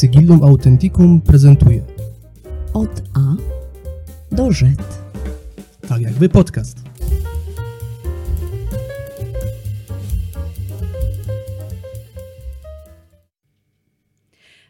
[0.00, 1.82] Sigillum Authenticum prezentuje
[2.74, 3.36] Od A
[4.36, 4.64] do Z.
[5.88, 6.78] Tak jakby podcast.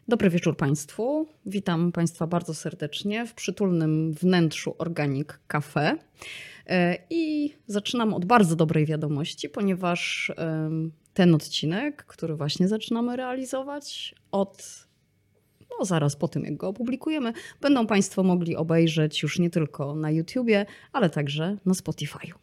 [0.07, 1.27] Dobry wieczór Państwu.
[1.45, 5.97] Witam Państwa bardzo serdecznie w przytulnym wnętrzu Organic Cafe.
[6.67, 10.31] E, I zaczynam od bardzo dobrej wiadomości, ponieważ
[11.13, 14.86] ten odcinek, który właśnie zaczynamy realizować, od
[15.79, 20.11] no zaraz po tym, jak go opublikujemy, będą Państwo mogli obejrzeć już nie tylko na
[20.11, 22.33] YouTubie, ale także na Spotify'u.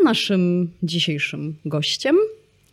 [0.00, 2.16] A naszym dzisiejszym gościem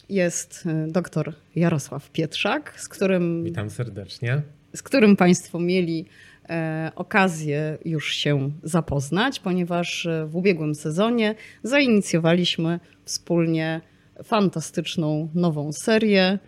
[0.09, 4.42] jest e, dr Jarosław Pietrzak, z którym Witam serdecznie.
[4.75, 6.05] z którym Państwo mieli
[6.49, 13.81] e, okazję już się zapoznać, ponieważ e, w ubiegłym sezonie zainicjowaliśmy wspólnie
[14.23, 16.39] fantastyczną nową serię,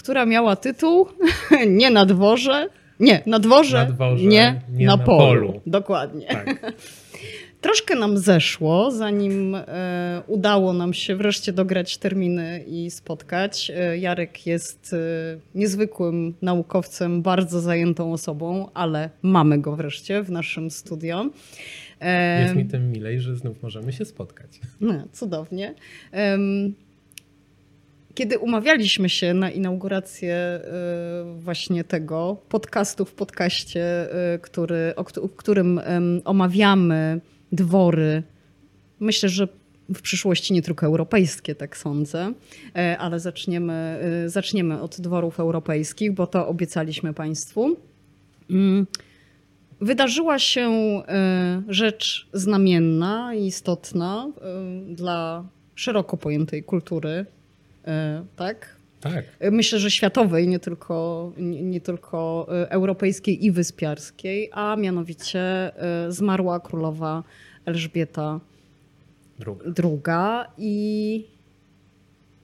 [0.00, 1.06] która miała tytuł
[1.80, 2.68] Nie na dworze.
[3.00, 5.18] Nie, na dworze, Na dworze, nie, nie na, na polu.
[5.46, 5.60] polu.
[5.66, 6.26] Dokładnie.
[6.26, 6.72] Tak.
[7.60, 13.70] Troszkę nam zeszło, zanim e, udało nam się wreszcie dograć terminy i spotkać.
[13.76, 14.96] E, Jarek jest e,
[15.54, 21.26] niezwykłym naukowcem, bardzo zajętą osobą, ale mamy go wreszcie w naszym studio.
[22.00, 24.50] E, Jest mi tym milej, że znów możemy się spotkać.
[24.80, 25.74] no, cudownie.
[28.20, 30.60] Kiedy umawialiśmy się na inaugurację e,
[31.38, 33.82] właśnie tego podcastu w podcaście,
[34.34, 35.80] e, który, o, którym
[36.24, 37.20] omawiamy
[37.52, 38.22] dwory,
[39.00, 39.48] myślę, że
[39.94, 42.32] w przyszłości nie tylko europejskie, tak sądzę,
[42.76, 47.76] e, ale zaczniemy, zaczniemy od dworów europejskich, bo to obiecaliśmy Państwu.
[48.50, 48.86] Mm.
[49.80, 50.70] Wydarzyła się
[51.68, 54.32] rzecz znamienna i istotna
[54.86, 57.26] dla szeroko pojętej kultury,
[58.36, 58.76] tak?
[59.00, 59.24] Tak.
[59.38, 65.40] E, Myślę, że światowej, nie tylko, nie, nie tylko e, europejskiej i wyspiarskiej, a mianowicie
[65.40, 67.22] e, zmarła królowa
[67.64, 68.40] Elżbieta
[69.66, 70.46] Druga.
[70.46, 70.46] II.
[70.58, 71.26] I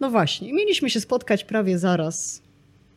[0.00, 2.42] no właśnie, mieliśmy się spotkać prawie zaraz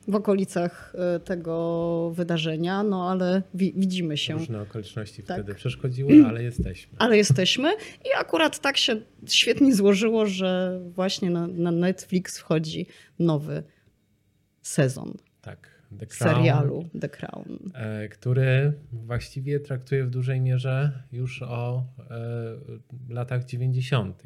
[0.09, 4.33] w okolicach e, tego wydarzenia, no ale wi- widzimy się.
[4.33, 5.37] Różne okoliczności Tak.
[5.37, 6.97] wtedy przeszkodziły, ale jesteśmy.
[6.99, 7.69] Ale jesteśmy
[8.05, 8.95] i akurat tak się
[9.27, 12.85] świetnie złożyło, że właśnie na, na Netflix wchodzi
[13.19, 13.63] nowy
[14.61, 15.79] sezon Tak.
[15.99, 17.59] The Crown, serialu The Crown.
[17.73, 24.23] e, który właściwie traktuje w dużej mierze już o e, latach 90.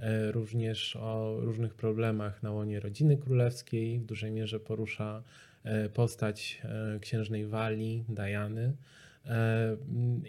[0.00, 3.98] E, również o różnych problemach na łonie rodziny królewskiej.
[3.98, 5.22] W dużej mierze porusza
[5.64, 8.72] e, postać e, księżnej Walii, Diany.
[9.26, 9.76] E,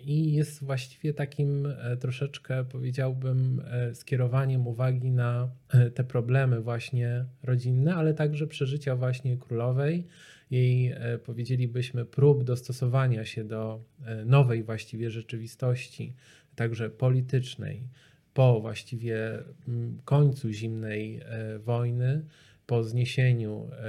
[0.03, 1.67] I jest właściwie takim
[1.99, 3.61] troszeczkę, powiedziałbym,
[3.93, 5.49] skierowaniem uwagi na
[5.95, 10.07] te problemy właśnie rodzinne, ale także przeżycia właśnie królowej,
[10.51, 10.95] jej
[11.25, 13.83] powiedzielibyśmy prób dostosowania się do
[14.25, 16.13] nowej właściwie rzeczywistości,
[16.55, 17.83] także politycznej,
[18.37, 22.25] po właściwie mm, końcu zimnej e, wojny,
[22.65, 23.87] po zniesieniu e,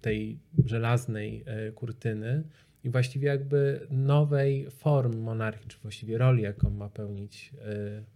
[0.00, 2.42] tej żelaznej e, kurtyny
[2.84, 7.52] i właściwie jakby nowej form monarchii, czy właściwie roli, jaką ma pełnić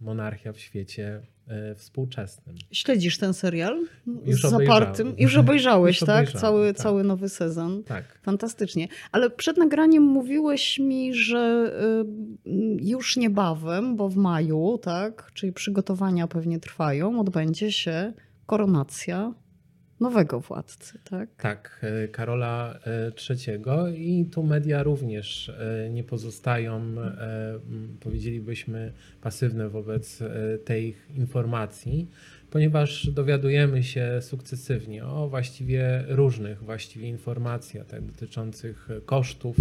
[0.01, 1.21] monarchia w świecie
[1.75, 2.55] współczesnym.
[2.71, 3.85] Śledzisz ten serial?
[4.25, 5.15] Już Z zapartym.
[5.17, 6.31] Już obejrzałeś, Już tak?
[6.31, 6.83] cały, tak.
[6.83, 7.83] cały nowy sezon.
[7.83, 8.19] Tak.
[8.21, 8.87] Fantastycznie.
[9.11, 11.73] Ale przed nagraniem mówiłeś mi, że
[12.45, 18.13] y, już niebawem, bo w maju, tak, czyli przygotowania pewnie trwają, odbędzie się
[18.45, 19.33] koronacja
[20.03, 21.29] nowego władcy, tak?
[21.37, 26.95] Tak, e, Karola e, III i tu media również e, nie pozostają,
[27.99, 30.19] powiedzielibyśmy, pasywne wobec
[30.65, 32.09] tej informacji,
[32.51, 39.55] ponieważ dowiadujemy się sukcesywnie o właściwie różnych właściwie informacjach tak, dotyczących kosztów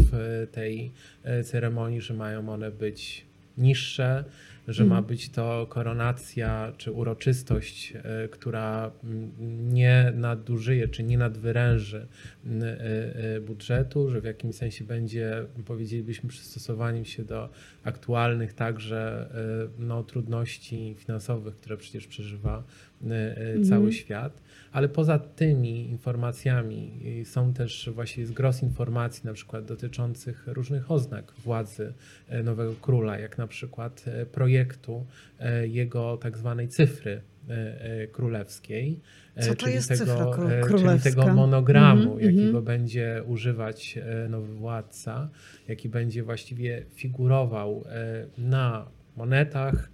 [0.52, 0.92] tej
[1.44, 3.26] ceremonii, że mają one być
[3.58, 4.24] niższe,
[4.68, 5.04] że ma Mhm.
[5.04, 9.32] być to koronacja czy uroczystość, e, która mm,
[9.74, 12.06] nie nadużyje czy nie nadwyręży
[12.44, 12.76] mm, e,
[13.36, 17.48] e, budżetu, że w jakimś sensie będzie, powiedzielibyśmy, przystosowaniem się do
[17.84, 19.28] aktualnych także
[19.78, 22.64] no, trudności finansowych, które przecież przeżywa
[23.10, 23.92] e, e, cały Mhm.
[23.92, 24.42] świat.
[24.72, 31.32] Ale poza tymi informacjami y, są też właściwie zgros informacji, na przykład dotyczących różnych oznak
[31.44, 31.92] władzy
[32.28, 35.06] e, nowego króla, jak na przykład e, projektu
[35.40, 37.52] e, jego tak zwanej cyfry e,
[38.02, 39.00] e, królewskiej.
[39.36, 42.64] e, czyli jest tego, e, Czyli tego monogramu, Mhm, jakiego mhm.
[42.64, 45.28] będzie używać e, nowy władca,
[45.68, 49.90] jaki będzie właściwie figurował e, na monetach,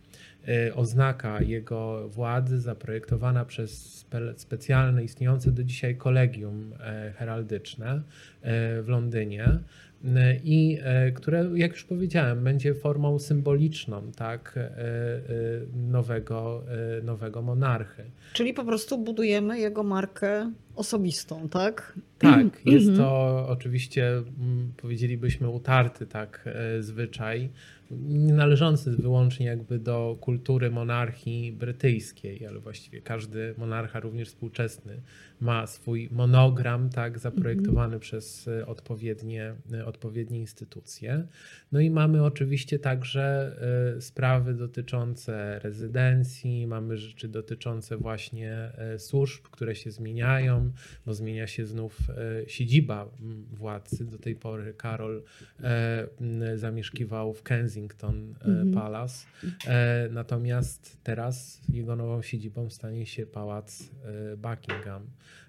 [0.75, 4.05] oznaka jego władzy zaprojektowana przez
[4.37, 6.75] specjalne, istniejące do dzisiaj kolegium
[7.19, 8.03] heraldyczne
[8.83, 9.59] w Londynie
[10.45, 15.21] i e, które, jak już powiedziałem, będzie formą symboliczną tak, e, e,
[15.77, 16.65] nowego,
[17.03, 18.05] nowego monarchy.
[18.33, 21.99] Czyli po prostu budujemy jego markę osobistą, tak?
[22.19, 26.45] Tak, jest to oczywiście, mm, powiedzielibyśmy, utarty tak
[26.81, 27.51] zwyczaj,
[27.91, 35.01] nie należący wyłącznie jakby do kultury monarchii brytyjskiej, ale właściwie każdy monarcha, również współczesny,
[35.41, 38.01] ma swój monogram, tak, zaprojektowany mhm.
[38.01, 41.27] przez e, odpowiednie, e, odpowiednie instytucje.
[41.73, 43.57] No i mamy oczywiście także
[43.97, 50.73] e, sprawy dotyczące rezydencji, mamy rzeczy dotyczące właśnie służb, które się zmieniają,
[51.07, 51.99] bo zmienia się znów
[52.47, 53.11] siedziba
[53.53, 54.05] władcy.
[54.05, 55.23] Do tej pory Karol
[56.57, 57.78] zamieszkiwał w Kensington
[58.45, 58.73] mhm.
[58.73, 59.27] Palace,
[60.11, 63.91] natomiast teraz jego nową siedzibą stanie się pałac
[64.37, 65.07] Buckingham.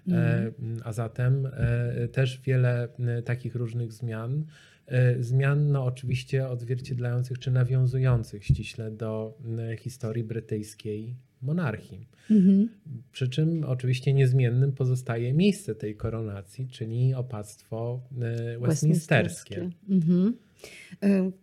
[0.08, 0.76] Mhm.
[0.84, 4.44] A zatem e, też wiele e, takich różnych zmian.
[4.86, 9.38] E, zmian, no oczywiście odzwierciedlających czy nawiązujących ściśle do
[9.78, 12.08] historii brytyjskiej monarchii.
[12.30, 12.68] Mhm.
[13.12, 18.00] Przy czym oczywiście niezmiennym pozostaje miejsce tej koronacji, czyli opactwo
[18.60, 18.60] westminsterskie.
[18.66, 19.70] westminsterskie.
[19.88, 20.34] Mhm.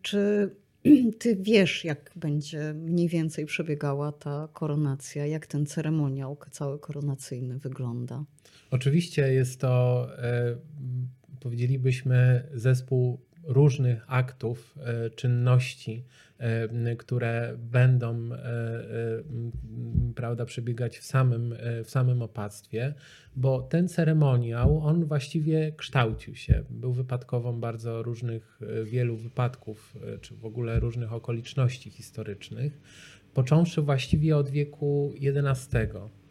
[0.01, 0.49] Czy
[1.19, 8.25] ty wiesz, jak będzie mniej więcej przebiegała ta koronacja, jak ten ceremoniał cały koronacyjny wygląda?
[8.71, 10.57] Oczywiście jest to, e,
[11.39, 16.03] powiedzielibyśmy, zespół różnych aktów, e, czynności,
[16.37, 18.29] e, które będą
[20.15, 22.93] prawda, przebiegać w samym, w samym opactwie,
[23.35, 26.63] bo ten ceremoniał, on właściwie kształcił się.
[26.69, 32.81] Był wypadkową bardzo różnych, wielu wypadków, czy w ogóle różnych okoliczności historycznych,
[33.33, 35.77] począwszy właściwie od wieku XI,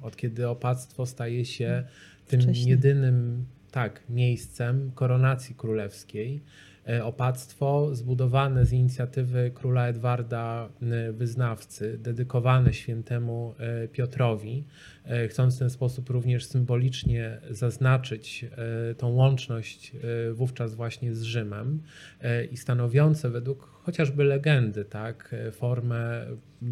[0.01, 1.85] od kiedy opactwo staje się
[2.27, 2.69] tym Wcześniej.
[2.69, 6.43] jedynym tak, miejscem koronacji królewskiej.
[6.89, 10.69] E, opactwo zbudowane z inicjatywy króla Edwarda
[11.13, 14.65] Wyznawcy, dedykowane świętemu e, Piotrowi,
[14.96, 14.96] e,
[15.29, 18.47] chcąc w ten sposób również symbolicznie zaznaczyć
[18.99, 19.93] tą łączność
[20.33, 21.83] wówczas właśnie z Rzymem
[22.51, 26.27] i stanowiące według chociażby legendy, tak, formę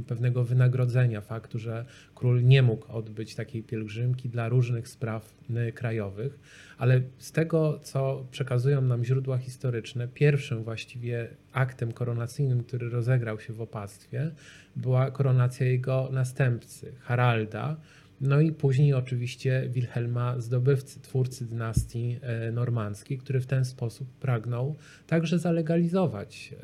[0.07, 1.85] pewnego wynagrodzenia faktu, że
[2.15, 5.35] król nie mógł odbyć takiej pielgrzymki dla różnych spraw
[5.75, 6.39] krajowych,
[6.79, 13.53] ale z tego, co przekazują nam źródła historyczne, pierwszym właściwie aktem koronacyjnym, który rozegrał się
[13.53, 14.31] w opactwie,
[14.77, 17.77] była koronacja jego następcy, Haralda,
[18.25, 24.77] no i później oczywiście Wilhelma Zdobywcy, twórcy dynastii e, normandzkiej, który w ten sposób pragnął
[25.07, 26.55] także zalegalizować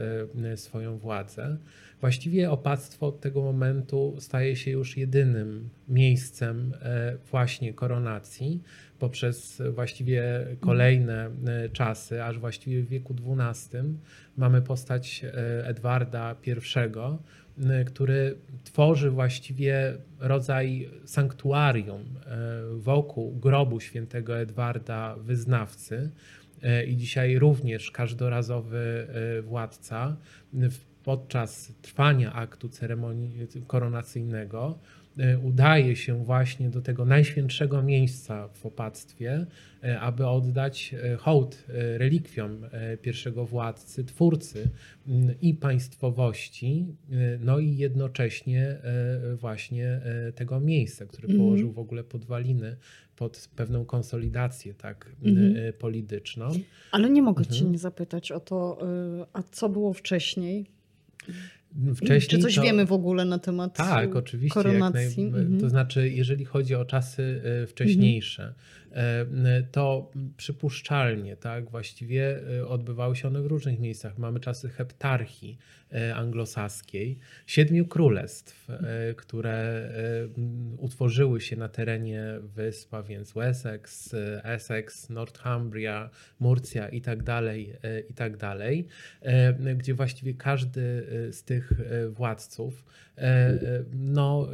[0.45, 1.57] e, swoją władzę.
[2.01, 8.63] Właściwie opactwo od tego momentu staje się już jedynym miejscem e, właśnie koronacji
[8.99, 11.31] poprzez właściwie kolejne
[11.73, 13.81] czasy, aż właściwie w wieku XII
[14.37, 15.25] mamy postać
[15.65, 16.51] Edwarda I,
[17.87, 26.11] który tworzy właściwie rodzaj sanktuarium y, wokół grobu świętego Edwarda Wyznawcy.
[26.65, 29.07] Y, I dzisiaj również każdorazowy
[29.43, 30.17] władca
[31.03, 35.00] podczas trwania aktu ceremonii koronacyjnego E,
[35.43, 39.47] udaje się właśnie do tego najświętszego miejsca w opactwie,
[39.85, 41.65] e, aby oddać e, hołd
[41.97, 42.67] relikwiom
[43.03, 44.69] pierwszego władcy, twórcy
[45.43, 46.87] i państwowości,
[47.41, 48.77] no i jednocześnie
[49.35, 50.01] właśnie
[50.35, 51.39] tego miejsca, który mm.
[51.39, 52.77] położył w ogóle podwaliny
[53.17, 55.55] pod pewną konsolidację tak mm.
[55.79, 56.49] polityczną.
[56.93, 57.59] Ale nie mogę mhm.
[57.59, 58.79] cię nie zapytać o to,
[59.33, 60.67] a co było wcześniej?
[61.97, 62.63] Wcześniej Czy coś to...
[62.63, 64.55] wiemy w ogóle na temat Tak, oczywiście.
[64.55, 65.25] Koronacji?
[65.25, 65.41] Naj...
[65.41, 65.61] Mhm.
[65.61, 68.61] To znaczy, jeżeli chodzi o czasy e, wcześniejsze, mhm.
[68.93, 74.19] E, to przypuszczalnie, tak, właściwie e, odbywały się one w różnych miejscach.
[74.19, 75.59] Mamy czasy heptarchii
[75.93, 78.69] e, anglosaskiej, siedmiu królestw,
[79.17, 79.91] które
[80.79, 87.73] utworzyły się na terenie wysp, a więc Wessex, Essex, Northumbria, Murcia i tak dalej,
[88.09, 88.87] i tak dalej,
[89.77, 91.73] gdzie właściwie każdy z tych
[92.11, 92.85] władców
[93.93, 94.49] no,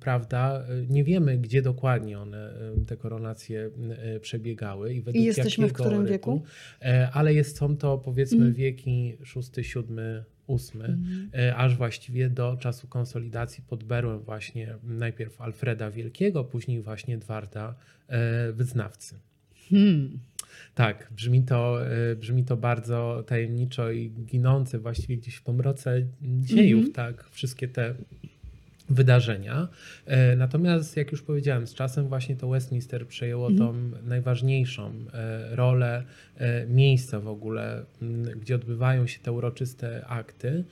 [0.00, 2.52] prawda, nie wiemy, gdzie dokładnie one,
[2.86, 6.42] te koronacje E, przebiegały i według I jesteśmy w którym wieku?
[6.82, 8.54] E, ale jest, są to powiedzmy mm.
[8.54, 11.30] wieki szósty, siódmy, ósmy, mm.
[11.56, 17.74] aż właściwie do czasu konsolidacji pod berłem właśnie najpierw Alfreda Wielkiego, później właśnie Edwarda
[18.52, 19.14] Wyznawcy.
[19.70, 20.18] Hmm.
[20.74, 21.78] Tak, brzmi to,
[22.16, 26.94] brzmi to bardzo tajemniczo i ginące właściwie gdzieś w pomroce dziejów, mm -hmm.
[26.94, 27.94] tak, wszystkie te
[28.90, 29.68] wydarzenia.
[30.06, 33.68] E, natomiast, jak już powiedziałem, z czasem właśnie to Westminster przejęło mhm.
[33.92, 36.04] tą najważniejszą e, rolę
[36.36, 37.84] e, miejsca w ogóle,
[38.36, 40.64] gdzie odbywają się te uroczyste akty,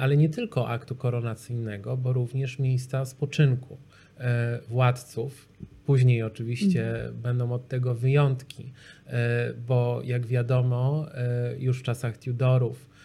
[0.00, 3.78] ale nie tylko aktu koronacyjnego, bo również miejsca spoczynku
[4.68, 5.48] władców.
[5.86, 7.16] Później oczywiście mhm.
[7.16, 8.72] będą od tego wyjątki,
[9.68, 11.06] bo jak wiadomo,
[11.58, 12.95] już w czasach Tudorów E,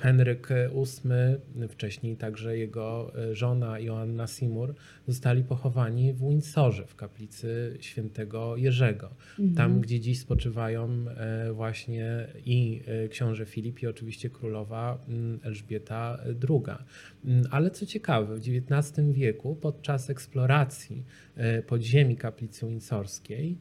[0.00, 4.74] Henryk VIII, wcześniej także jego e, żona Joanna Seymour,
[5.08, 9.10] zostali pochowani w Windsorze, w kaplicy świętego Jerzego.
[9.30, 9.54] Mhm.
[9.54, 16.60] Tam, gdzie dziś spoczywają e, właśnie i książę Filip i oczywiście królowa mm, Elżbieta II.
[17.24, 21.04] Mm, ale co ciekawe, w XIX wieku podczas eksploracji
[21.66, 23.58] podziemi kaplicy windsorskiej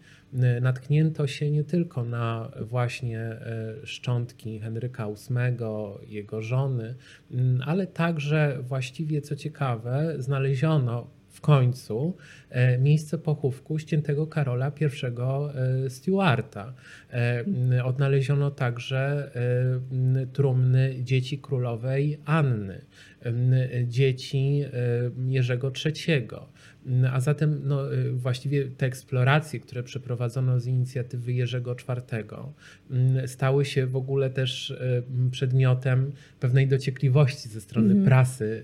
[0.61, 3.37] natknięto się nie tylko na właśnie
[3.83, 6.95] szczątki Henryka VIII, jego żony,
[7.31, 12.17] mm, ale także właściwie, co ciekawe, znaleziono w końcu
[12.49, 16.73] e, miejsce pochówku ściętego Karola I Stuarta.
[17.83, 19.31] Odnaleziono także
[20.33, 22.85] trumny dzieci królowej Anny,
[23.87, 24.63] dzieci
[25.27, 26.27] Jerzego III.
[27.11, 32.23] A zatem no, y, właściwie te eksploracje, które przeprowadzono z inicjatywy Jerzego IV,
[32.91, 38.05] mm, stały się w ogóle też y, przedmiotem pewnej dociekliwości ze strony mm.
[38.05, 38.63] prasy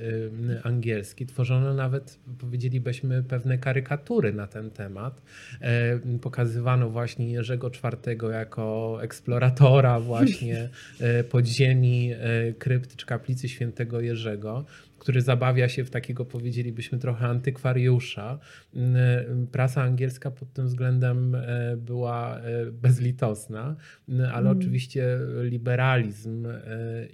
[0.51, 1.27] y, angielskiej.
[1.27, 5.21] Tworzono nawet, powiedzielibyśmy, pewne karykatury na ten temat.
[5.61, 10.69] E, pokazywano właśnie Jerzego IV jako eksploratora właśnie
[10.99, 14.65] e, podziemi e, krypt czy kaplicy świętego Jerzego
[15.05, 18.39] który zabawia się w takiego, powiedzielibyśmy, trochę antykwariusza.
[18.75, 23.75] Mm, prasa angielska pod tym względem e, była e, bezlitosna,
[24.09, 24.57] mm, ale mm.
[24.57, 26.51] oczywiście liberalizm e,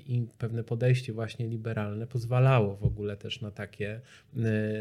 [0.08, 4.02] i pewne podejście właśnie liberalne pozwalało w ogóle też na takie,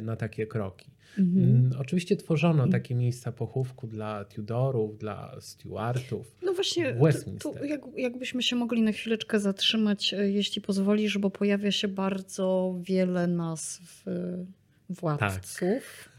[0.03, 0.91] na takie kroki.
[1.19, 1.71] Mhm.
[1.79, 6.37] Oczywiście tworzono takie miejsca pochówku dla Tudorów, dla Stuartów.
[6.43, 6.97] No właśnie,
[7.41, 12.77] tu, tu jak, jakbyśmy się mogli na chwileczkę zatrzymać, jeśli pozwolisz, bo pojawia się bardzo
[12.83, 14.05] wiele nazw
[14.89, 15.61] władców.
[15.61, 16.11] Tak.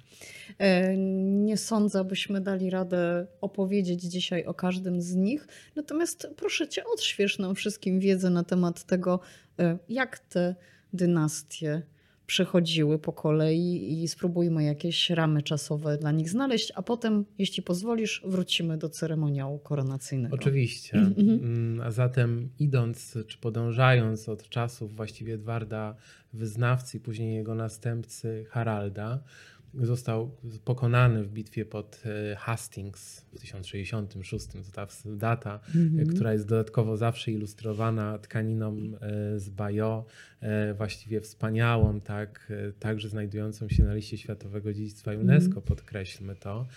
[0.57, 5.47] E, nie sądzę, abyśmy dali radę opowiedzieć dzisiaj o każdym z nich.
[5.75, 9.19] Natomiast proszę cię, odśwież nam wszystkim wiedzę na temat tego,
[9.59, 10.55] e, jak te
[10.93, 11.81] dynastie
[12.31, 18.21] przechodziły po kolei i spróbujmy jakieś ramy czasowe dla nich znaleźć, a potem, jeśli pozwolisz,
[18.25, 20.35] wrócimy do ceremoniału koronacyjnego.
[20.35, 20.97] Oczywiście.
[20.97, 21.29] Mhm.
[21.29, 25.95] Mm, a zatem idąc czy podążając od czasów właściwie Edwarda
[26.33, 29.23] Wyznawcy później jego następcy Haralda,
[29.73, 30.31] został
[30.65, 34.47] pokonany w bitwie pod e, Hastings w 1066.
[34.47, 36.13] To ta data, mm -hmm.
[36.13, 40.05] która jest dodatkowo zawsze ilustrowana tkaniną e, z Bajo,
[40.77, 45.67] właściwie wspaniałą, tak, także znajdującą się na liście Światowego Dziedzictwa UNESCO, mm -hmm.
[45.67, 46.67] podkreślmy to.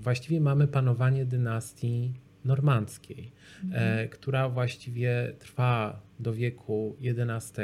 [0.00, 2.14] Właściwie mamy panowanie dynastii
[2.44, 3.32] normandzkiej,
[3.64, 4.08] mm -hmm.
[4.08, 7.60] która właściwie trwa do wieku XI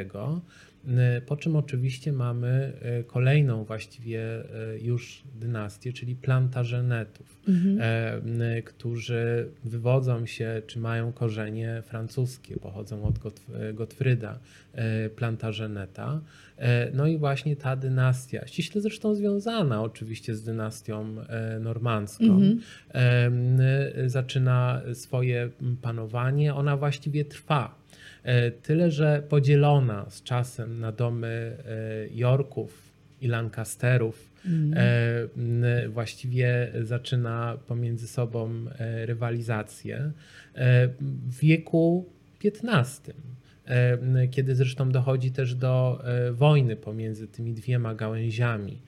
[1.27, 8.63] po czym oczywiście mamy e, kolejną właściwie e, już dynastię, czyli plantażenetów, mhm.
[8.63, 13.19] którzy wywodzą się czy mają korzenie francuskie, pochodzą od
[13.75, 14.39] Gottfrieda
[15.17, 16.21] Plantageneta.
[16.95, 21.17] No i właśnie ta dynastia, ściśle zresztą związana oczywiście z dynastią
[21.61, 22.61] normandzką, mhm.
[24.07, 25.51] zaczyna swoje
[25.83, 26.55] panowanie.
[26.55, 27.84] Ona właściwie trwa E,
[28.63, 35.93] tyle, że podzielona z czasem na domy e, Yorków i Lancasterów, mm.
[35.93, 38.65] właściwie zaczyna pomiędzy sobą
[39.05, 40.13] rywalizację
[41.31, 42.07] w wieku
[42.45, 43.13] XV
[44.31, 48.81] kiedy zresztą dochodzi też do wojny pomiędzy tymi dwiema gałęziami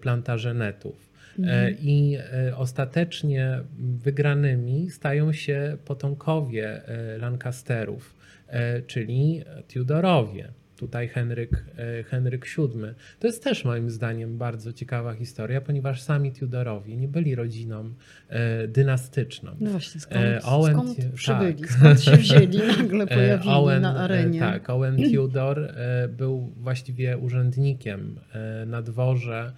[0.00, 1.09] plantażenetów.
[1.44, 1.76] Mhm.
[1.80, 2.18] I
[2.56, 6.80] ostatecznie wygranymi stają się potomkowie
[7.18, 8.14] Lancasterów,
[8.86, 9.42] czyli
[9.74, 10.48] Tudorowie
[10.80, 12.82] tutaj Henryk, e, Henryk VII.
[13.18, 17.94] To jest też moim zdaniem bardzo ciekawa historia, ponieważ sami Tudorowie nie byli rodziną
[18.28, 19.56] e, dynastyczną.
[19.60, 21.70] No właśnie, skąd, e, Owen, skąd przybyli, tak.
[21.70, 24.40] skąd się wzięli, nagle pojawili Owen, na arenie.
[24.40, 25.74] Tak, Owen Tudor
[26.08, 28.20] był właściwie urzędnikiem
[28.66, 29.52] na dworze,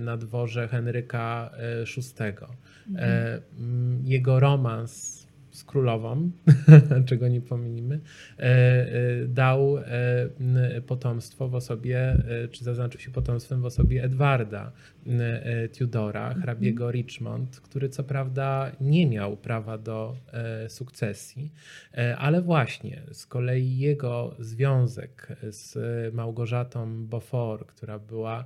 [0.00, 1.50] na dworze Henryka
[1.96, 2.44] VI.
[2.90, 4.02] Mhm.
[4.04, 5.19] Jego romans
[5.60, 6.30] z królową,
[7.08, 8.00] czego nie pomylimy,
[9.28, 9.76] dał
[10.86, 14.72] potomstwo w osobie, czy zaznaczył się potomstwem w osobie Edwarda
[15.78, 20.16] Tudora, hrabiego Richmond, który co prawda nie miał prawa do
[20.68, 21.52] sukcesji,
[22.18, 25.74] ale właśnie z kolei jego związek z
[26.14, 28.44] Małgorzatą Beaufort, która była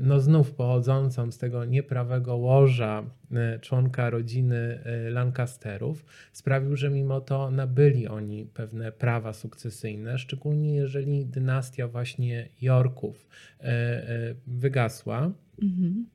[0.00, 3.17] no znów pochodzącą z tego nieprawego łoża E,
[3.60, 11.26] członka rodziny e, Lancasterów, sprawił, że mimo to nabyli oni pewne prawa sukcesyjne, szczególnie jeżeli
[11.26, 13.28] dynastia właśnie Yorków
[13.60, 15.32] e, wygasła.
[15.62, 16.06] Mhm.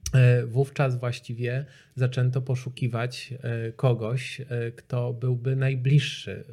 [0.46, 1.66] Wówczas właściwie
[1.96, 3.34] zaczęto poszukiwać
[3.76, 4.42] kogoś,
[4.76, 6.44] kto byłby najbliższy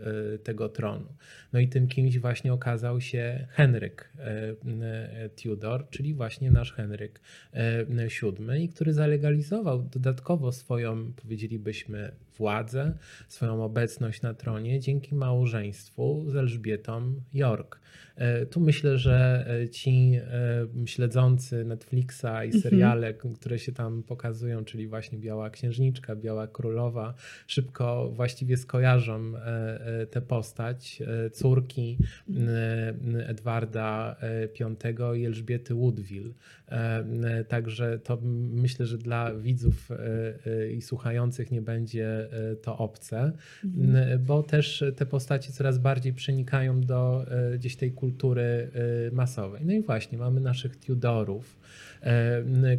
[0.44, 1.06] tego tronu.
[1.52, 4.12] No i tym kimś właśnie okazał się Henryk
[5.42, 7.20] Tudor, czyli właśnie nasz Henryk
[8.22, 12.92] VII, który zalegalizował dodatkowo swoją, powiedzielibyśmy, władzę,
[13.28, 17.80] swoją obecność na tronie dzięki małżeństwu z Elżbietą York.
[18.16, 20.12] E, tu myślę, że e, ci
[20.82, 22.62] e, śledzący Netflixa i mhm.
[22.62, 27.14] seriale, które się tam pokazują, czyli właśnie Biała Księżniczka, Biała Królowa,
[27.46, 29.32] szybko właściwie skojarzą
[30.10, 31.02] tę postać
[31.32, 31.98] córki
[33.26, 34.16] Edwarda
[34.98, 36.30] V i Elżbiety Woodville.
[37.48, 38.18] Także to
[38.52, 39.88] myślę, że dla widzów
[40.76, 42.28] i słuchających nie będzie
[42.62, 43.32] to obce,
[43.64, 44.24] mhm.
[44.24, 48.70] bo też te postacie coraz bardziej przenikają do gdzieś tej kultury
[49.12, 49.62] masowej.
[49.64, 51.60] No i właśnie mamy naszych Tudorów,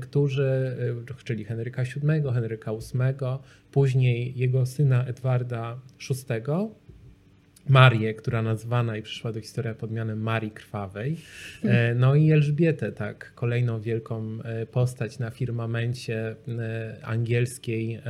[0.01, 0.75] którzy,
[1.19, 3.37] y, czyli Henryka VII, Henryka VIII,
[3.71, 6.71] później jego syna Edwarda VI,
[7.69, 11.17] Marię, która nazwana i przyszła do historii pod mianem Marii Krwawej.
[11.63, 18.01] E, no i Elżbietę, tak, kolejną wielką e, postać na firmamencie e, angielskiej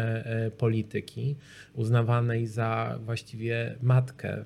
[0.57, 1.35] polityki,
[1.73, 4.45] uznawanej za właściwie matkę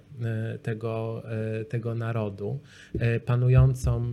[0.61, 1.23] tego,
[1.69, 2.59] tego narodu,
[3.25, 4.11] panującą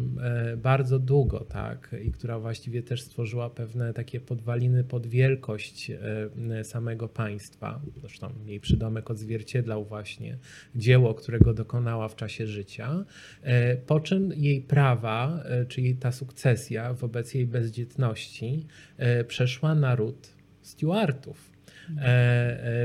[0.57, 5.93] bardzo długo, tak, i która właściwie też stworzyła pewne takie podwaliny pod wielkość
[6.63, 7.81] samego państwa.
[8.01, 10.39] Zresztą jej przydomek odzwierciedlał właśnie
[10.75, 13.05] dzieło, którego dokonała w czasie życia,
[13.43, 19.95] e, po czym jej prawa, e, czyli ta sukcesja wobec jej bezdzietności e, przeszła na
[19.95, 20.29] ród
[20.63, 21.52] Stuartów.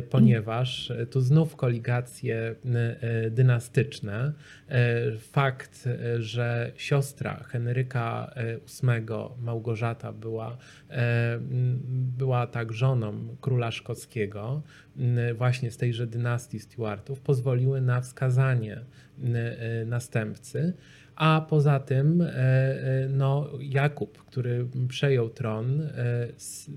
[0.10, 2.56] Ponieważ tu znów koligacje
[3.32, 4.34] dynastyczne.
[5.20, 8.34] Fakt, że siostra Henryka
[8.84, 10.58] VIII, Małgorzata, była,
[12.18, 14.62] była tak żoną króla szkockiego,
[15.36, 18.80] właśnie z tejże dynastii Stuartów pozwoliły na wskazanie
[19.24, 20.74] e, następcy.
[21.16, 25.90] A poza tym e, e, no, Jakub, który przejął tron,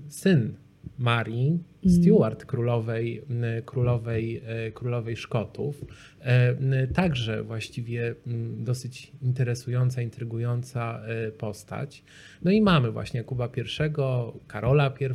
[0.09, 0.53] syn
[0.97, 2.03] Marii mhm.
[2.03, 3.21] Stuart, królowej,
[3.65, 4.41] królowej,
[4.73, 5.85] królowej Szkotów.
[6.93, 8.15] Także właściwie
[8.57, 11.01] dosyć interesująca, intrygująca
[11.37, 12.03] postać.
[12.43, 13.61] No i mamy właśnie Jakuba I,
[14.47, 15.05] Karola I,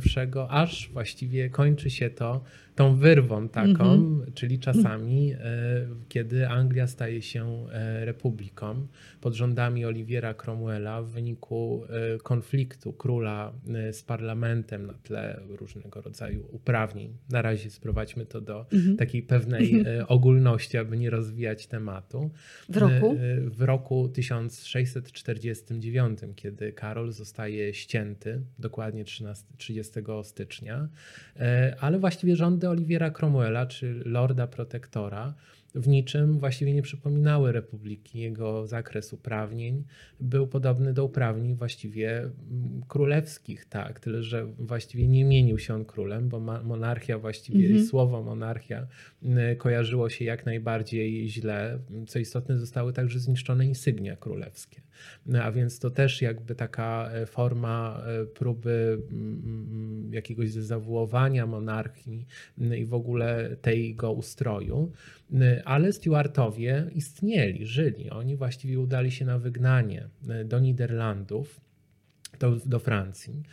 [0.49, 2.43] aż właściwie kończy się to
[2.77, 4.33] tą wyrwą taką, mm -hmm.
[4.33, 5.37] czyli czasami, e,
[6.09, 8.87] kiedy Anglia staje się e, republiką
[9.21, 13.53] pod rządami Oliwiera Cromwella w wyniku e, konfliktu króla
[13.91, 17.17] z parlamentem na tle różnego rodzaju uprawnień.
[17.29, 18.97] Na razie sprowadźmy to do -hmm.
[18.97, 20.05] takiej pewnej mhm.
[20.07, 22.29] ogólności, aby nie rozwijać tematu.
[22.69, 23.17] W roku?
[23.45, 29.93] W roku 1649, kiedy Karol zostaje ścięty, dokładnie 13, 30
[30.23, 30.87] stycznia,
[31.79, 35.33] ale właściwie rządy Oliwiera Cromwella, czy Lorda Protektora,
[35.77, 38.19] w niczym właściwie nie przypominały republiki.
[38.19, 39.83] Jego zakres uprawnień
[40.19, 45.85] był podobny do uprawnień właściwie mm, królewskich, tak, tyle że właściwie nie mienił się on
[45.85, 47.85] królem, bo monarchia właściwie, mhm.
[47.85, 48.87] słowo monarchia
[49.23, 51.79] mm, kojarzyło się jak najbardziej źle.
[52.07, 54.81] Co istotne, zostały także zniszczone insygnia królewskie.
[55.43, 62.25] A więc to też jakby taka e, forma e, próby mm, jakiegoś zawuowania monarchii
[62.77, 64.91] i w ogóle tego ustroju.
[65.33, 68.09] Y, ale Stuartowie istnieli, żyli.
[68.09, 70.09] Oni właściwie udali się na wygnanie
[70.41, 71.61] y, do Niderlandów.
[72.39, 73.43] Do, do Francji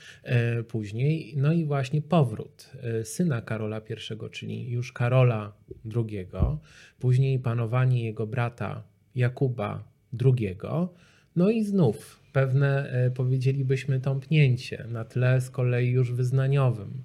[0.61, 1.35] y, później.
[1.37, 2.73] No i właśnie powrót
[3.05, 5.53] syna Karola I, czyli już Karola
[5.97, 6.27] II,
[6.99, 8.83] później panowanie jego brata
[9.15, 9.89] Jakuba
[10.25, 10.57] II,
[11.37, 17.03] no i znów pewne, powiedzielibyśmy, tąpnięcie na tle z kolei już wyznaniowym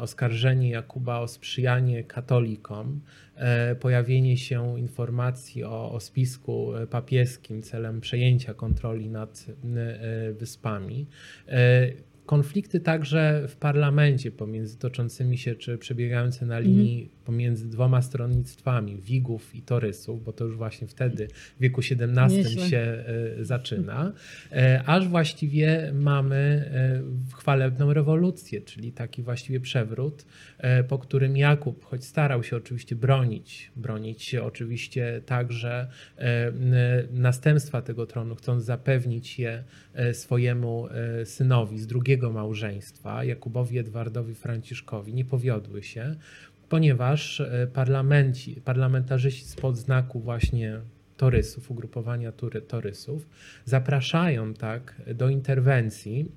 [0.00, 3.00] oskarżenie Jakuba o sprzyjanie katolikom,
[3.34, 11.06] e, pojawienie się informacji o, o spisku papieskim celem przejęcia kontroli nad e, wyspami.
[11.48, 11.92] E,
[12.26, 17.15] konflikty także w parlamencie pomiędzy toczącymi się czy przebiegające na linii Mhm.
[17.26, 22.68] Pomiędzy dwoma stronnictwami, Wigów i Torysów, bo to już właśnie wtedy w wieku XVII Nieźle.
[22.68, 24.12] się e, zaczyna,
[24.52, 30.26] e, aż właściwie mamy e, chwalebną rewolucję, czyli taki właściwie przewrót,
[30.88, 35.88] po którym Jakub, choć starał się oczywiście bronić, bronić się oczywiście także
[37.10, 39.64] następstwa tego tronu, chcąc zapewnić je
[40.12, 40.88] swojemu
[41.24, 46.16] synowi z drugiego małżeństwa, Jakubowi Edwardowi Franciszkowi, nie powiodły się,
[46.68, 50.80] ponieważ e, parlamenci, parlamentarzyści spod znaku właśnie
[51.16, 53.28] torysów, ugrupowania tury, torysów,
[53.64, 56.32] zapraszają tak do interwencji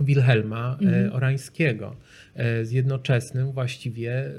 [0.00, 1.12] Wilhelma e, Mhm.
[1.12, 1.96] Orańskiego
[2.34, 4.30] e, z jednoczesnym właściwie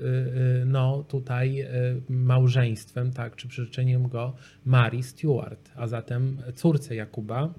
[0.66, 1.68] no tutaj
[2.10, 7.54] małżeństwem, tak, czy przyrzeczeniem go Marii Stuart, a zatem córce Jakuba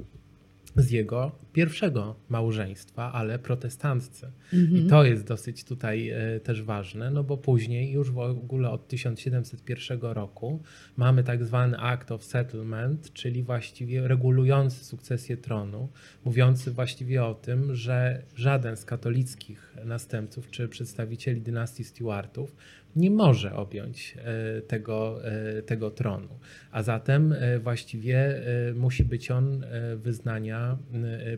[0.76, 4.26] z jego pierwszego małżeństwa, ale protestanckie.
[4.52, 8.88] I to jest dosyć tutaj e, też ważne, no bo później już w ogóle od
[8.88, 10.62] 1701 roku
[10.96, 15.88] mamy tak zwany Act of Settlement, czyli właściwie regulujący sukcesję tronu,
[16.24, 22.56] mówiący właściwie o tym, że żaden z katolickich następców czy przedstawicieli dynastii Stuartów
[22.96, 26.38] nie może objąć e, tego, e, tego tronu.
[26.70, 28.42] A zatem e, właściwie
[28.74, 29.64] musi być on
[29.96, 30.78] wyznania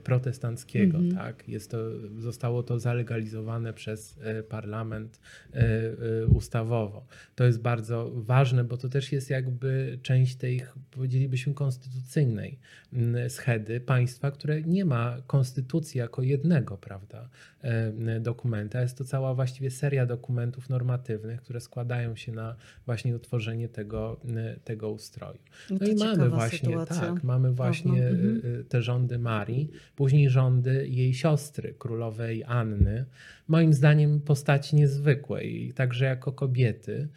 [0.04, 0.98] protestanckiego.
[0.98, 1.16] Mhm.
[1.16, 1.48] Tak?
[1.48, 1.78] Jest to,
[2.18, 5.20] zostało to zalegalizowane przez parlament
[6.34, 7.06] ustawowo.
[7.34, 12.58] To jest bardzo ważne, bo to też jest jakby część tej, powiedzielibyśmy, konstytucyjnej
[13.28, 17.28] schedy państwa, które nie ma konstytucji jako jednego, prawda,
[18.20, 18.82] dokumenta.
[18.82, 24.20] Jest to cała właściwie seria dokumentów normatywnych, które składają się na właśnie utworzenie tego,
[24.64, 25.38] tego ustroju.
[25.70, 27.00] No No to i mamy właśnie, sytuacja.
[27.00, 28.42] tak, mamy właśnie Mhm.
[28.60, 33.04] y, te rządy Marii, później rządy jej siostry, królowej Anny.
[33.48, 37.08] Moim zdaniem postaci niezwykłej, także jako kobiety,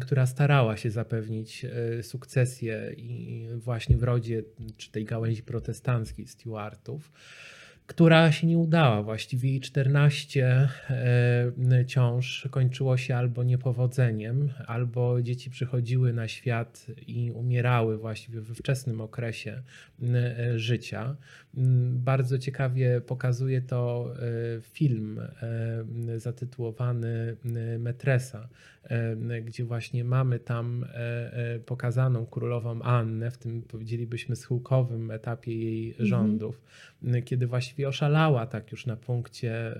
[0.00, 1.64] która starała się zapewnić
[1.98, 4.42] y, sukcesję i właśnie w rodzie
[4.76, 7.12] czy tej gałęzi protestanckiej Stuartów
[7.88, 9.02] która się nie udała.
[9.02, 17.30] Właściwie jej 14 e, ciąż kończyło się albo niepowodzeniem, albo dzieci przychodziły na świat i
[17.30, 19.62] umierały właściwie we wczesnym okresie
[20.02, 21.16] e, życia.
[21.58, 27.36] Mm, Bardzo ciekawie pokazuje to e, film e, zatytułowany
[27.78, 28.48] Metresa,
[28.84, 30.84] e, gdzie właśnie mamy tam
[31.66, 36.60] pokazaną królową Annę w tym powiedzielibyśmy schyłkowym etapie jej rządów,
[37.04, 39.74] m, kiedy właściwie oszalała tak już na punkcie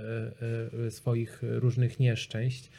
[0.90, 2.70] swoich różnych nieszczęść,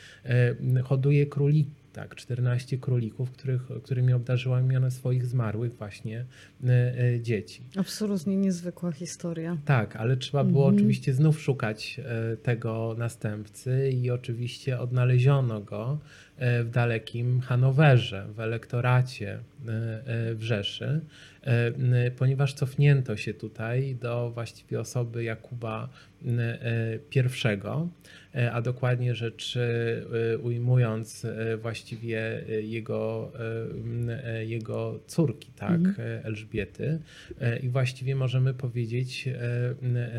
[0.84, 1.79] hoduje króliki.
[1.93, 6.25] Tak, 14 królików, których, którymi obdarzyła miano swoich zmarłych właśnie
[6.63, 7.62] e, e, dzieci.
[7.78, 9.58] Absolutnie niezwykła historia.
[9.65, 10.75] Tak, ale trzeba było Mhm.
[10.75, 15.99] oczywiście znów szukać e, tego następcy i oczywiście odnaleziono go
[16.63, 19.39] w dalekim Hanowerze, w elektoracie
[20.36, 21.02] w Rzeszy,
[22.17, 25.89] ponieważ cofnięto się tutaj do właściwie osoby Jakuba
[26.21, 26.28] I,
[28.52, 33.32] a dokładnie rzecz e, ujmując e, właściwie e, jego,
[34.10, 35.96] e, e, jego córki, tak, Mhm.
[36.00, 37.00] e, Elżbiety.
[37.42, 39.34] E, I właściwie możemy powiedzieć e,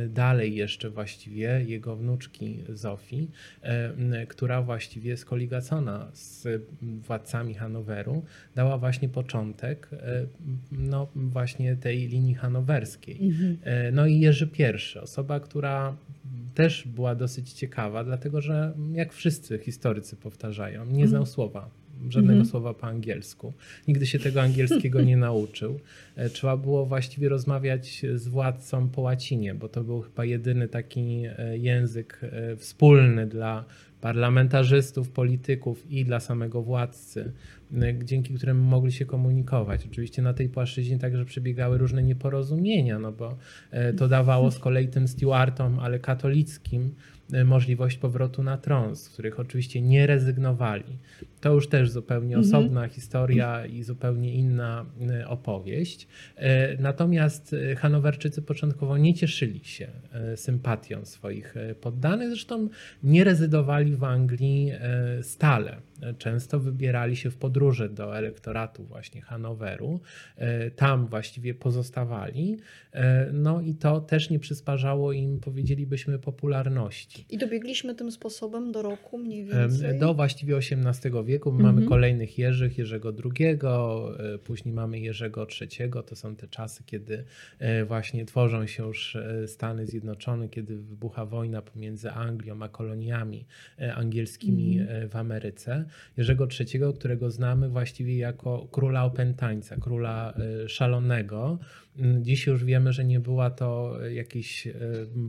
[0.03, 3.31] e, dalej jeszcze właściwie jego wnuczki Zofii,
[3.63, 6.47] e, która właściwie skoligacona z
[6.83, 10.27] władcami Hanoweru dała właśnie początek e,
[10.73, 13.19] no właśnie tej linii hanowerskiej.
[13.23, 13.57] Mhm.
[13.63, 15.97] E, No i Jerzy I, osoba, która
[16.63, 21.71] też była dosyć ciekawa, dlatego że jak wszyscy historycy powtarzają, nie znał słowa.
[22.09, 22.47] Żadnego Mhm.
[22.47, 23.53] słowa po angielsku.
[23.89, 25.81] Nigdy się tego angielskiego nie nauczył.
[26.17, 31.23] E, Trzeba było właściwie rozmawiać z władcą po łacinie, bo to był chyba jedyny taki
[31.39, 33.65] e, język e, wspólny dla
[34.01, 37.33] parlamentarzystów, polityków i dla samego władcy,
[37.73, 39.87] m, dzięki któremu mogli się komunikować.
[39.87, 43.37] Oczywiście na tej płaszczyźnie także przebiegały różne nieporozumienia, no bo
[43.71, 46.95] e, to dawało z kolei tym Stuartom, ale katolickim,
[47.33, 50.85] e, możliwość powrotu na tron, z których oczywiście nie rezygnowali.
[51.41, 52.55] To już też zupełnie Mhm.
[52.55, 56.09] osobna historia i zupełnie inna e, opowieść.
[56.37, 59.89] E, Natomiast e, Hanowerczycy początkowo nie cieszyli się
[60.37, 62.69] sympatią swoich poddanych, zresztą
[63.03, 64.73] nie rezydowali w Anglii
[65.23, 65.77] stale.
[66.19, 70.01] Często wybierali się w podróże do elektoratu właśnie Hanoweru.
[70.77, 72.57] Tam właściwie pozostawali.
[73.33, 77.25] No i to też nie przysparzało im, powiedzielibyśmy, popularności.
[77.31, 79.99] I dobiegliśmy tym sposobem do roku mniej więcej.
[79.99, 81.30] Do właściwie XVIII wieku.
[81.53, 83.59] Mamy kolejnych Jerzych, Jerzego II,
[84.45, 85.91] później mamy Jerzego III.
[86.07, 87.25] To są te czasy, kiedy
[87.87, 89.17] właśnie tworzą się już
[89.47, 93.45] Stany Zjednoczone, kiedy wybucha wojna pomiędzy Anglią a koloniami
[93.95, 95.85] angielskimi w Ameryce.
[96.17, 100.35] Jerzego III, którego znamy właściwie jako króla opętańca, króla
[100.67, 101.59] szalonego.
[101.99, 104.73] Mm, dziś już wiemy, że nie była to jakiś, e,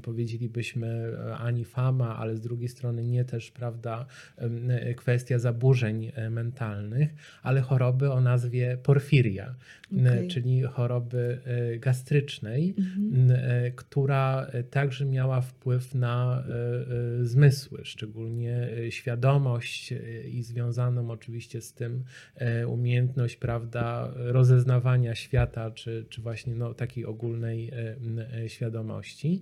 [0.04, 4.06] powiedzielibyśmy, e, ani fama, ale z drugiej strony nie też, prawda,
[4.38, 9.56] e, kwestia zaburzeń mentalnych, ale choroby o nazwie porfiria,
[10.02, 10.28] okay.
[10.28, 11.39] czyli choroby
[11.80, 13.39] gastrycznej, mhm.
[13.76, 16.43] która także miała wpływ na
[17.21, 19.93] zmysły, szczególnie świadomość
[20.32, 22.04] i związaną oczywiście z tym
[22.67, 27.96] umiejętność, prawda, rozeznawania świata, czy, czy właśnie no, takiej ogólnej e,
[28.44, 29.42] e, świadomości.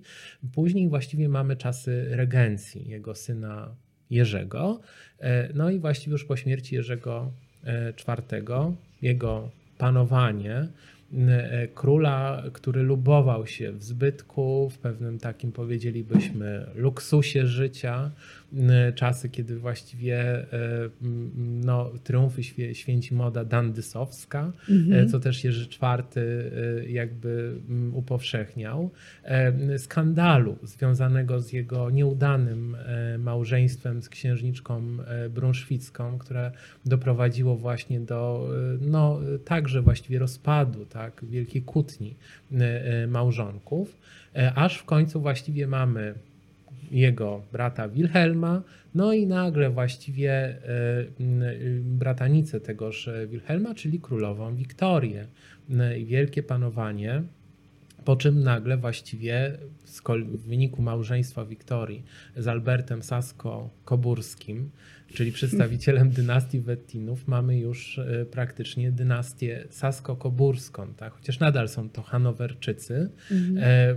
[0.54, 3.74] Później właściwie mamy czasy regencji jego syna
[4.10, 4.80] Jerzego.
[5.18, 7.32] E, no i właściwie już po śmierci Jerzego
[8.08, 10.68] IV, jego panowanie
[11.74, 18.10] króla, który lubował się w zbytku, w pewnym takim powiedzielibyśmy luksusie życia,
[18.94, 20.46] czasy, kiedy właściwie y,
[21.64, 22.42] no, triumfy
[22.74, 25.08] święci moda dandysowska, mhm.
[25.08, 26.22] co też Jerzy IV
[26.86, 27.60] jakby
[27.92, 28.90] upowszechniał.
[29.24, 36.52] E, skandalu związanego z jego nieudanym e, małżeństwem z księżniczką e, brunszwicką, które
[36.86, 38.48] doprowadziło właśnie do
[38.80, 42.14] no, także właściwie rozpadu, tak, wielkiej kłótni
[43.08, 43.98] małżonków,
[44.54, 46.14] aż w końcu właściwie mamy
[46.90, 48.62] jego brata Wilhelma,
[48.94, 50.58] no i nagle właściwie e,
[51.82, 55.26] bratanicę tegoż Wilhelma, czyli królową Wiktorię.
[55.78, 57.22] E, I wielkie panowanie,
[58.04, 59.58] po czym nagle właściwie
[60.26, 62.02] w wyniku małżeństwa Wiktorii
[62.36, 64.68] z Albertem Sasko-Koburskim
[65.14, 71.12] czyli przedstawicielem dynastii Wettinów, mamy już e, praktycznie dynastię sasko-koburską, tak?
[71.12, 73.58] chociaż nadal są to Hanowerczycy, mhm.
[73.58, 73.90] E,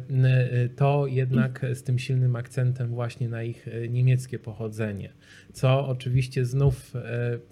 [0.51, 5.09] e, to jednak z tym silnym akcentem właśnie na ich niemieckie pochodzenie,
[5.53, 6.93] co oczywiście znów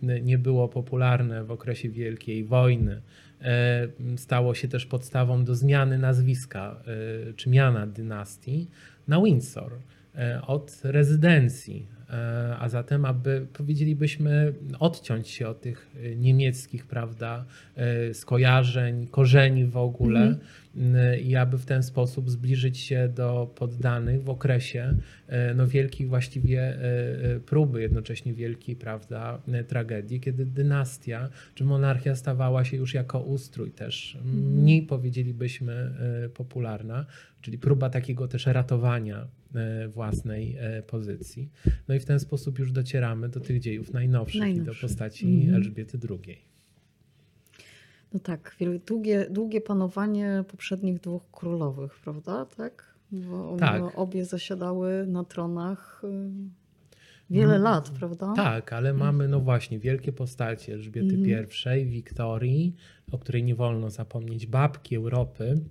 [0.01, 3.01] nie było popularne w okresie Wielkiej Wojny.
[4.17, 6.83] Stało się też podstawą do zmiany nazwiska
[7.35, 8.67] czy miana dynastii
[9.07, 9.71] na Windsor
[10.47, 11.87] od rezydencji
[12.59, 17.45] a zatem, aby powiedzielibyśmy odciąć się od tych e, niemieckich, prawda,
[17.75, 20.39] e, skojarzeń, korzeni w ogóle mm.
[21.23, 24.97] I aby w ten sposób zbliżyć się do poddanych w okresie
[25.55, 26.77] no, wielkiej właściwie
[27.45, 34.17] próby, jednocześnie wielkiej, prawda, tragedii, kiedy dynastia czy monarchia stawała się już jako ustrój też
[34.25, 35.91] mniej powiedzielibyśmy
[36.33, 37.05] popularna,
[37.41, 41.49] czyli próba takiego też ratowania E, własnej e, pozycji.
[41.87, 45.55] No i w ten sposób już docieramy do tych dziejów najnowszych i do postaci mhm.
[45.55, 46.50] Elżbiety II.
[48.13, 48.55] No tak,
[48.87, 52.45] długie, długie panowanie poprzednich dwóch królowych, prawda?
[52.45, 52.95] Tak?
[53.11, 53.81] Bo tak.
[53.95, 56.31] obie zasiadały na tronach y,
[57.29, 58.33] wiele mm, lat, prawda?
[58.35, 61.79] Tak, ale mamy no właśnie wielkie postacie Elżbiety mhm.
[61.79, 62.75] I, Wiktorii,
[63.11, 65.61] o której nie wolno zapomnieć, babki Europy,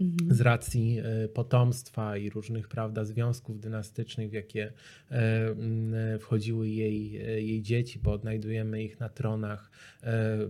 [0.00, 0.34] Mhm.
[0.34, 4.72] z racji e, potomstwa i różnych prawda, związków dynastycznych, w jakie
[5.10, 9.70] e, wchodziły jej, e, jej dzieci, bo odnajdujemy ich na tronach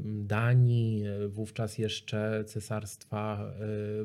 [0.05, 3.53] Danii, wówczas jeszcze Cesarstwa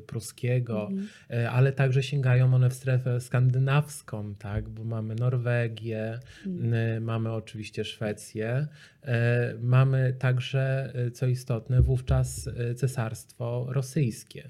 [0.08, 1.08] Pruskiego, mhm.
[1.52, 4.70] ale także sięgają one w strefę skandynawską, tak?
[4.70, 7.04] bo mamy Norwegię, mhm.
[7.04, 8.68] mamy oczywiście Szwecję,
[9.62, 14.50] mamy także, co istotne, wówczas Cesarstwo Rosyjskie.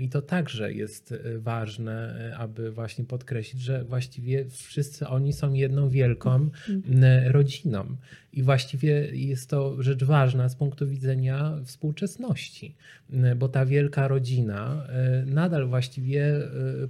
[0.00, 5.52] I to także jest e, ważne, e, aby właśnie podkreślić, że właściwie wszyscy oni są
[5.52, 7.32] jedną wielką mhm.
[7.32, 7.96] rodziną.
[8.32, 12.76] I właściwie jest to rzecz ważna z punktu widzenia współczesności,
[13.36, 16.34] bo ta wielka rodzina e, nadal właściwie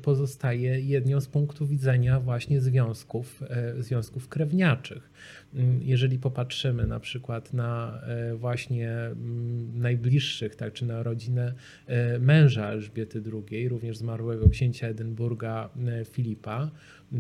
[0.02, 3.42] pozostaje jedną z punktu widzenia właśnie związków,
[3.78, 5.10] związków krewniaczych.
[5.54, 11.54] Mm, jeżeli popatrzymy na przykład na e, właśnie mm, najbliższych, tak, czy na rodzinę
[11.86, 16.70] e, męża Elżbiety II, również zmarłego księcia Edynburga e, Filipa,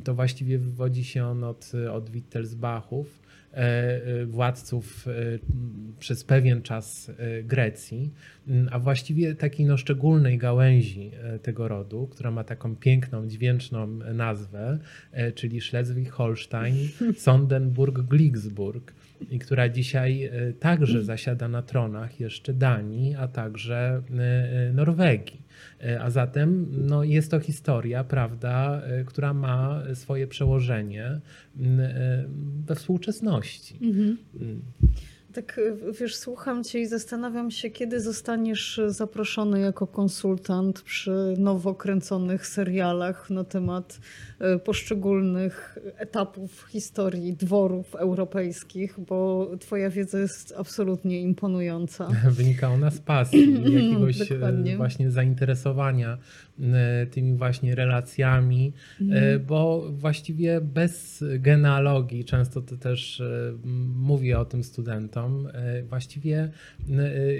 [0.04, 3.27] to właściwie wywodzi się on od, od Wittelsbachów,
[4.26, 5.06] władców
[5.98, 7.10] przez pewien czas
[7.44, 8.10] Grecji,
[8.70, 11.10] a właściwie takiej no szczególnej gałęzi
[11.42, 14.78] tego rodu, która ma taką piękną, dźwięczną nazwę,
[15.34, 16.74] czyli Schleswig-Holstein,
[17.16, 18.92] Sondenburg, Glicksburg
[19.30, 25.48] i która dzisiaj e, także zasiada na tronach jeszcze Danii, a także e, e, Norwegii.
[26.00, 31.20] A zatem no, jest to historia, prawda, która ma ma swoje przełożenie
[32.66, 33.78] we współczesności.
[33.82, 34.16] Mhm.
[35.32, 35.60] Tak,
[36.00, 43.30] wiesz, słucham cię i zastanawiam się, kiedy zostaniesz zaproszony jako konsultant przy nowo kręconych serialach
[43.30, 43.98] na temat
[44.38, 52.08] e, poszczególnych etapów historii dworów europejskich, bo twoja wiedza jest absolutnie imponująca.
[52.30, 54.76] Wynika ona z pasji, jakiegoś e, Dokładnie.
[54.76, 56.18] właśnie zainteresowania
[57.10, 59.46] tymi właśnie relacjami, e, mhm.
[59.46, 63.52] bo właściwie bez genealogii, często to też e,
[63.96, 65.48] mówię o tym studentom,
[65.88, 66.50] właściwie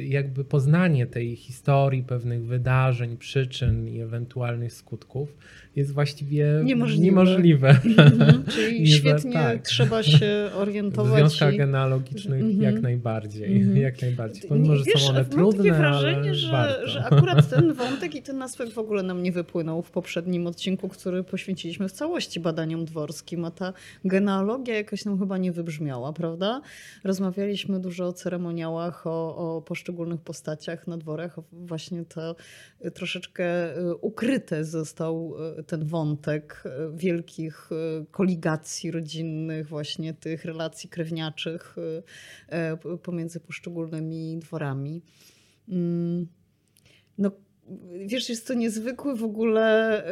[0.03, 5.37] jakby poznanie tej historii, pewnych wydarzeń, przyczyn i ewentualnych skutków
[5.79, 7.05] jest właściwie niemożliwe.
[7.05, 7.69] niemożliwe.
[7.69, 9.62] Mhm, czyli świetnie tak.
[9.62, 10.31] trzeba się
[10.62, 11.12] orientować.
[11.12, 11.57] W związkach i...
[11.57, 12.62] genealogicznych mhm.
[12.62, 13.57] jak najbardziej.
[13.57, 13.77] Mhm.
[13.88, 14.49] Jak najbardziej.
[14.49, 18.23] Pomimo, że Wiesz, są one trudne, mam takie wrażenie, że, że akurat ten wątek i
[18.23, 22.85] ten aspekt w ogóle nam nie wypłynął w poprzednim odcinku, który poświęciliśmy w całości badaniom
[22.85, 23.73] dworskim, a ta
[24.05, 26.61] genealogia jakoś nam chyba nie wybrzmiała, prawda?
[27.05, 31.37] Rozmawialiśmy dużo o ceremoniałach, o, o poszczególnych postaciach na dworach.
[31.53, 32.37] Właśnie to
[32.95, 37.71] troszeczkę y, ukryte został y, ten wątek y, wielkich
[38.11, 41.77] koligacji rodzinnych, właśnie tych relacji krewniaczych
[43.03, 45.03] pomiędzy poszczególnymi dworami.
[45.69, 46.27] Mm,
[47.19, 47.31] no,
[48.07, 50.03] wiesz, jest to niezwykły w ogóle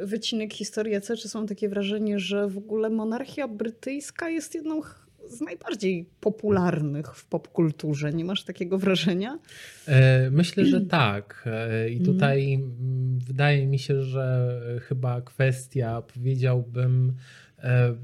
[0.00, 4.80] wycinek historii C, czy są takie wrażenie, że w ogóle monarchia brytyjska jest jedną
[5.28, 8.12] z najbardziej popularnych w popkulturze.
[8.12, 9.38] Nie masz takiego wrażenia?
[9.86, 11.44] E, myślę, że tak.
[11.46, 12.14] E, I mhm.
[12.14, 13.18] tutaj mm.
[13.18, 17.14] wydaje mi się, że chyba kwestia, powiedziałbym,
[17.58, 17.94] e,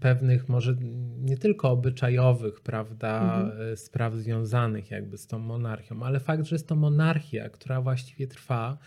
[0.00, 0.76] pewnych może
[1.18, 3.76] nie tylko obyczajowych, prawda, mhm.
[3.76, 8.78] spraw związanych jakby z tą monarchią, ale fakt, że jest to monarchia, która właściwie trwa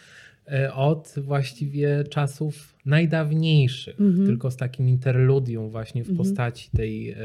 [0.74, 4.26] od właściwie czasów najdawniejszych, mm -hmm.
[4.26, 6.18] tylko z takim interludium właśnie w mm -hmm.
[6.18, 7.18] postaci tej e,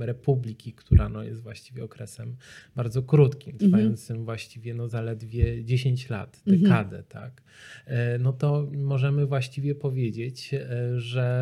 [0.00, 2.36] republiki, która no, jest właściwie okresem
[2.76, 3.70] bardzo krótkim, mhm.
[3.70, 4.24] trwającym mm -hmm.
[4.24, 6.62] właściwie no, zaledwie 10 lat, mhm.
[6.62, 7.42] dekadę, tak,
[7.86, 11.34] e, no to możemy właściwie powiedzieć, e, że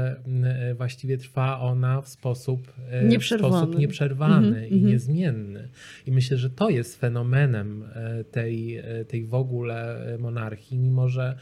[0.76, 2.72] właściwie trwa ona w sposób
[3.08, 4.68] nieprzerwany, w sposób nieprzerwany mhm.
[4.68, 5.68] i niezmienny.
[6.06, 7.84] I myślę, że to jest fenomenem
[8.30, 11.36] tej, tej w ogóle monarchii, mimo że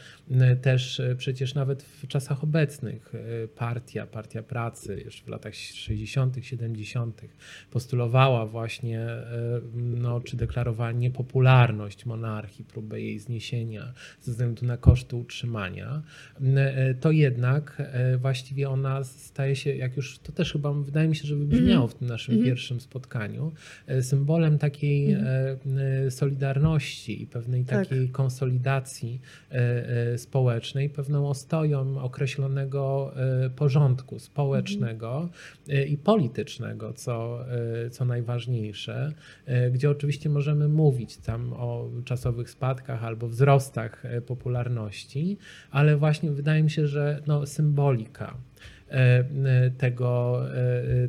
[0.61, 6.37] też przecież nawet w czasach czasach obecnych e, partia, partia pracy jeszcze w latach 60.,
[6.41, 7.21] 70.
[7.71, 15.15] postulowała właśnie, e, no, czy deklarowała niepopularność monarchii, próbę jej zniesienia ze względu na koszty
[15.15, 16.01] utrzymania,
[16.41, 17.81] e, to jednak
[18.17, 21.95] właściwie ona staje się, jak już to też chyba wydaje mi się, że wybrzmiało w
[21.95, 22.49] tym naszym mm -hmm.
[22.49, 23.51] pierwszym spotkaniu,
[24.01, 26.11] symbolem takiej mm -hmm.
[26.11, 27.87] solidarności i pewnej tak.
[27.87, 29.21] takiej konsolidacji
[30.17, 33.11] społecznej, pewną ostoją, określonego
[33.45, 35.29] e, porządku społecznego
[35.67, 35.89] mhm.
[35.89, 37.45] i politycznego, co,
[37.85, 39.13] e, co najważniejsze,
[39.71, 45.37] gdzie oczywiście możemy mówić tam o czasowych spadkach albo wzrostach popularności,
[45.71, 48.37] ale właśnie wydaje mi się, że no, symbolika
[49.77, 50.41] tego,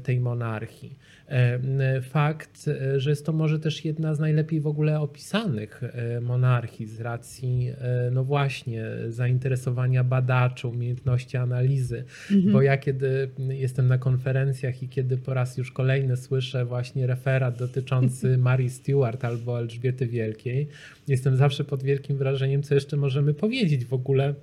[0.03, 0.99] tej monarchii
[1.33, 6.21] E, fakt, e, że jest to może też jedna z najlepiej w ogóle opisanych e,
[6.21, 7.73] monarchii z racji,
[8.13, 12.05] no właśnie, zainteresowania badaczy, umiejętności analizy.
[12.31, 12.53] Mhm.
[12.53, 17.59] Bo ja kiedy jestem na konferencjach i kiedy po raz już kolejny słyszę właśnie referat
[17.59, 20.69] dotyczący Marii Stuart albo Elżbiety Wielkiej,
[21.09, 24.35] jestem zawsze pod wielkim wrażeniem, co jeszcze możemy powiedzieć w ogóle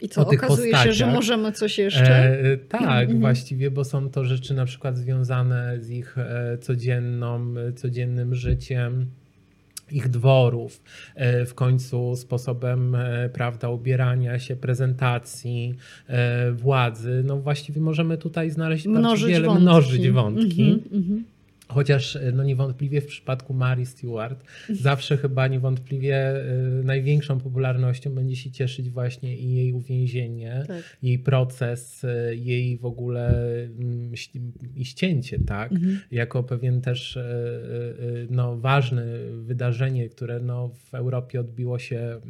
[0.00, 0.84] i co, okazuje postaciach.
[0.84, 2.40] się, że możemy coś jeszcze?
[2.40, 3.20] E, tak, mhm.
[3.20, 9.06] właściwie, bo są to rzeczy na przykład związane z ich e, codzienną, codziennym życiem
[9.90, 10.82] ich dworów,
[11.14, 15.74] e, w końcu sposobem e, prawda, ubierania się, prezentacji,
[16.52, 17.22] władzy.
[17.26, 19.62] No właściwie możemy tutaj znaleźć mnożyć bardzo wiele, wątki.
[19.62, 20.62] mnożyć wątki.
[20.92, 21.33] Mm -hmm,
[21.68, 26.36] Chociaż e, no niewątpliwie w przypadku Mary Stewart zawsze chyba niewątpliwie
[26.80, 30.96] y, największą popularnością będzie się cieszyć właśnie i jej uwięzienie, tak.
[31.02, 33.70] jej proces, y, jej w ogóle y,
[34.76, 35.72] i ścięcie, tak?
[35.72, 35.98] Mhm.
[36.10, 37.18] Jako pewien też
[38.30, 39.04] no, ważne
[39.42, 42.20] wydarzenie, które no, w Europie odbiło się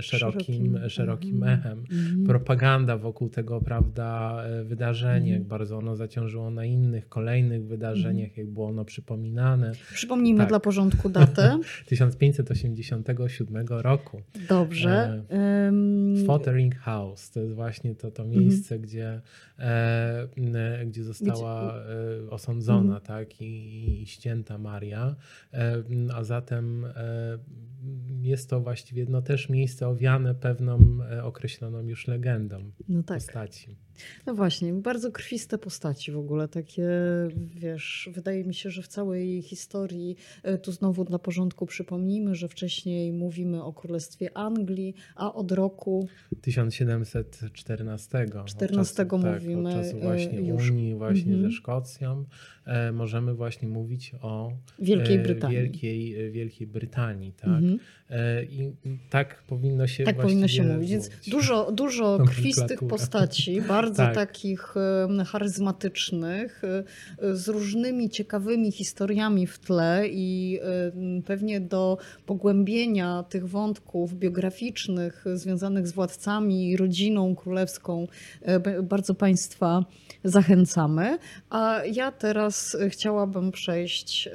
[0.00, 1.58] szerokim, szerokim, szerokim mhm.
[1.60, 1.84] echem.
[1.90, 2.26] Mhm.
[2.26, 8.67] Propaganda wokół tego, prawda, wydarzenia, jak bardzo ono zaciążyło na innych, kolejnych wydarzeniach, jak było
[8.68, 9.72] ono przypominane.
[9.94, 10.48] Przypomnijmy tak.
[10.48, 11.58] dla porządku datę.
[11.86, 14.22] 1587 roku.
[14.48, 15.24] Dobrze.
[15.30, 15.72] E,
[16.26, 18.82] Fothering House to jest właśnie to, to miejsce, mhm.
[18.82, 19.20] gdzie,
[19.58, 22.26] e, gdzie została gdzie?
[22.26, 23.00] E, osądzona mhm.
[23.00, 25.16] tak, i, i ścięta Maria.
[25.52, 25.82] E,
[26.14, 27.38] a zatem e,
[28.22, 33.18] jest to właściwie no, też miejsce owiane pewną e, określoną już legendą no tak.
[33.18, 33.76] postaci.
[34.26, 36.88] No właśnie, bardzo krwiste postaci w ogóle, takie,
[37.54, 42.48] wiesz, wydaje mi się, że w całej historii, e, tu znowu dla porządku przypomnijmy, że
[42.48, 46.08] wcześniej mówimy o Królestwie Anglii, a od roku
[46.40, 48.26] 1714.
[48.44, 50.70] 14 od czasu, mówimy, Tak, od czasu e, właśnie już.
[50.70, 51.50] Unii właśnie Mhm.
[51.50, 52.24] ze Szkocją
[52.92, 55.56] możemy właśnie mówić o Wielkiej Brytanii.
[55.56, 57.48] Wielkiej, Wielkiej Brytanii, tak?
[57.48, 57.67] Mhm.
[58.10, 58.72] E, I
[59.10, 60.90] tak powinno się Tak powinno się mówić.
[60.90, 64.14] Więc dużo, dużo krwistych postaci, bardzo Tak.
[64.14, 64.74] takich
[65.26, 70.60] charyzmatycznych, e, z różnymi ciekawymi historiami w tle i
[71.26, 78.08] pewnie do pogłębienia tych wątków biograficznych związanych z władcami i rodziną królewską
[78.42, 79.84] e, bardzo Państwa
[80.24, 81.18] zachęcamy.
[81.50, 84.28] A ja teraz chciałabym przejść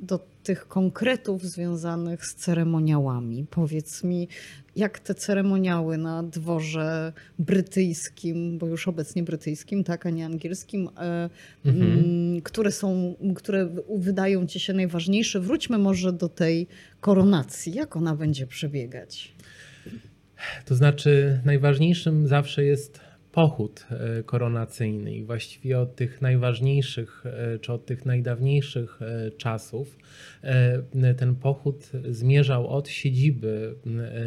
[0.00, 0.20] do
[0.50, 3.46] tych konkretów związanych z ceremoniałami.
[3.50, 4.28] Powiedz mi,
[4.76, 11.30] jak te ceremoniały na dworze brytyjskim, bo już obecnie brytyjskim, tak, a nie angielskim, e,
[11.64, 11.92] Mhm.
[11.92, 15.40] mm, które są, które wydają ci się najważniejsze.
[15.40, 16.66] Wróćmy może do tej
[17.00, 17.74] koronacji.
[17.74, 19.32] Jak ona będzie przebiegać?
[20.64, 23.00] To znaczy, najważniejszym zawsze jest
[23.32, 29.98] pochód e, koronacyjny i właściwie od tych najważniejszych, e, czy od tych najdawniejszych e, czasów
[31.16, 33.74] ten pochód zmierzał od siedziby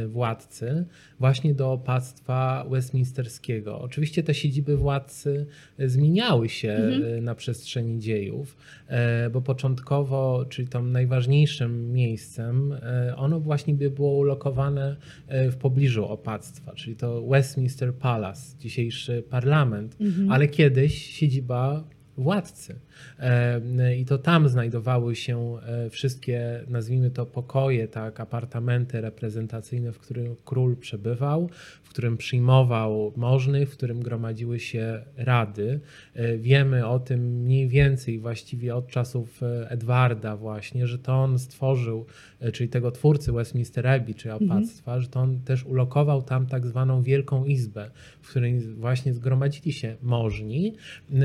[0.07, 0.85] władcy
[1.23, 3.81] właśnie do opactwa westminsterskiego.
[3.81, 5.45] Oczywiście te siedziby władcy
[5.79, 6.69] zmieniały się
[7.17, 8.57] e, na przestrzeni dziejów,
[8.87, 14.95] e, bo początkowo, czyli tam najważniejszym miejscem, e, ono właśnie by było ulokowane
[15.29, 19.97] w pobliżu opactwa, czyli to Westminster Palace, dzisiejszy parlament,
[20.29, 21.83] ale kiedyś siedziba
[22.17, 22.75] władcy.
[23.19, 29.99] E, I to tam znajdowały się e, wszystkie, nazwijmy to pokoje, tak, apartamenty reprezentacyjne, w
[29.99, 31.49] którym król przebywał,
[31.83, 35.79] w którym przyjmował możnych, w którym gromadziły się rady.
[36.13, 42.05] E, Wiemy o tym mniej więcej właściwie od czasów Edwarda właśnie, że to on stworzył,
[42.53, 47.03] czyli tego twórcy Westminster Abbey, czy opactwa, że to on też ulokował tam tak zwaną
[47.03, 47.91] Wielką Izbę,
[48.21, 50.75] w której właśnie zgromadzili się możni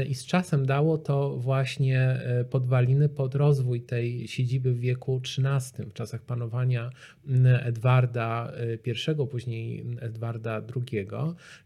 [0.09, 5.91] i z czasem dało to właśnie e, podwaliny pod rozwój tej siedziby w wieku XIII,
[5.91, 6.91] w czasach panowania
[7.63, 11.07] Edwarda e, I, później Edwarda II,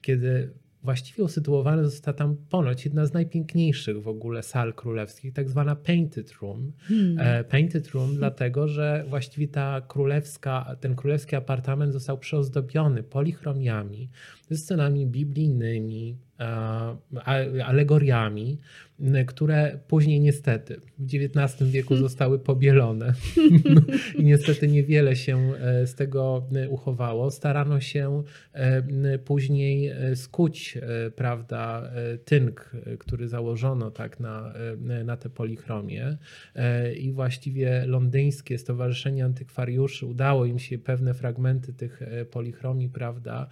[0.03, 0.51] kiedy
[0.83, 6.33] właściwie usytuowana została tam ponoć jedna z najpiękniejszych w ogóle sal królewskich, tak zwana Painted
[6.33, 6.73] Room.
[7.19, 14.09] E, Painted Room dlatego, że właściwie ta królewska, ten królewski apartament został przyozdobiony polichromiami,
[14.51, 16.17] ze scenami biblijnymi,
[17.65, 18.59] alegoriami,
[19.27, 23.15] które później niestety w XIX wieku zostały pobielone
[24.19, 27.31] i niestety niewiele się e, z tego e, uchowało.
[27.31, 28.23] Starano się
[28.53, 34.53] e, później e, skuć, e, prawda, e, tynk, e, który założono tak na,
[35.01, 36.03] e, na tę polichromię
[36.55, 43.47] E, i właściwie londyńskie Stowarzyszenie Antykwariuszy udało im się pewne fragmenty tych e, polichromii, prawda,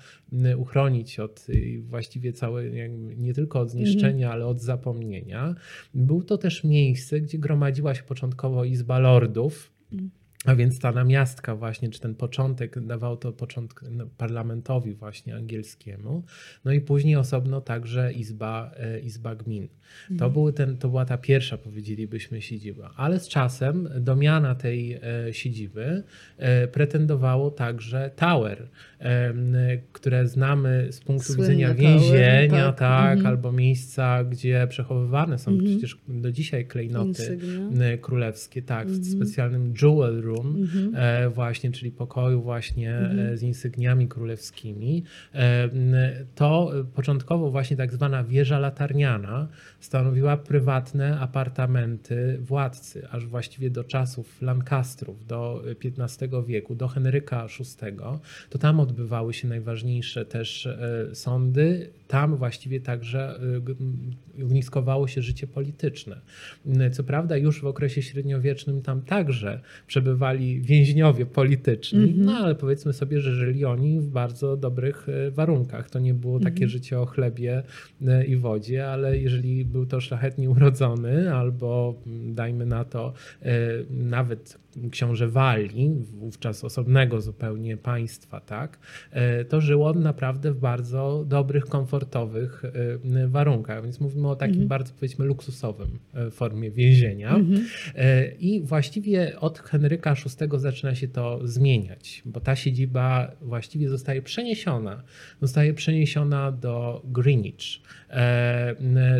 [0.57, 1.46] uchronić od
[1.80, 5.39] właściwie całej, nie tylko od zniszczenia, ale od zapomnienia.
[5.95, 9.72] Był to też miejsce, gdzie gromadziła się początkowo Izba Lordów,
[10.45, 16.24] a więc ta namiastka właśnie, czy ten początek dawał to początek no, parlamentowi właśnie angielskiemu.
[16.64, 19.68] No i później osobno także Izba, e, Izba Gmin.
[20.18, 22.93] To, był ten, to była ta pierwsza, powiedzielibyśmy, siedziba.
[22.97, 25.01] Ale z czasem do miana tej e,
[25.32, 26.03] siedziby
[26.36, 28.68] e, pretendowało także Tower,
[29.92, 32.78] które znamy z punktu Słynny widzenia więzienia, tak.
[32.78, 33.26] tak, Mhm.
[33.26, 35.68] albo miejsca, gdzie przechowywane są Mhm.
[35.70, 37.96] przecież do dzisiaj klejnoty Insygnia.
[38.01, 39.05] królewskie, tak, w Mhm.
[39.28, 45.05] specjalnym jewel room, e, właśnie, czyli pokoju właśnie e, z insygniami królewskimi.
[45.34, 45.70] E,
[46.34, 49.48] To początkowo właśnie tak zwana wieża latarniana
[49.80, 57.96] stanowiła prywatne apartamenty władcy, aż właściwie do czasów Lancastrów, do XV wieku, do Henryka VI.
[58.51, 61.91] To tam odbywały się najważniejsze też e, sądy.
[62.11, 64.11] Tam właściwie także e, g- m,
[64.45, 66.21] ogniskowało się życie polityczne.
[66.67, 72.25] M, Co prawda już w okresie średniowiecznym tam także przebywali więźniowie polityczni, Mhm.
[72.25, 75.91] no ale powiedzmy sobie, że żyli oni w bardzo dobrych warunkach.
[75.91, 77.63] To nie było takie życie o chlebie
[78.29, 83.13] i wodzie, ale jeżeli był to szlachetnie urodzony albo mm, dajmy na to
[83.91, 84.59] nawet
[84.91, 88.79] książę Walii, wówczas osobnego zupełnie państwa, tak,
[89.49, 92.62] to żył on naprawdę w bardzo dobrych, komfortowych komfortowych
[93.28, 94.68] warunkach, więc mówimy o takim mhm.
[94.68, 95.98] bardzo powiedzmy luksusowym
[96.30, 97.34] formie więzienia.
[97.34, 97.66] Mhm.
[98.38, 105.03] I właściwie od Henryka VI zaczyna się to zmieniać, bo ta siedziba właściwie zostaje przeniesiona,
[105.40, 107.80] zostaje przeniesiona do Greenwich,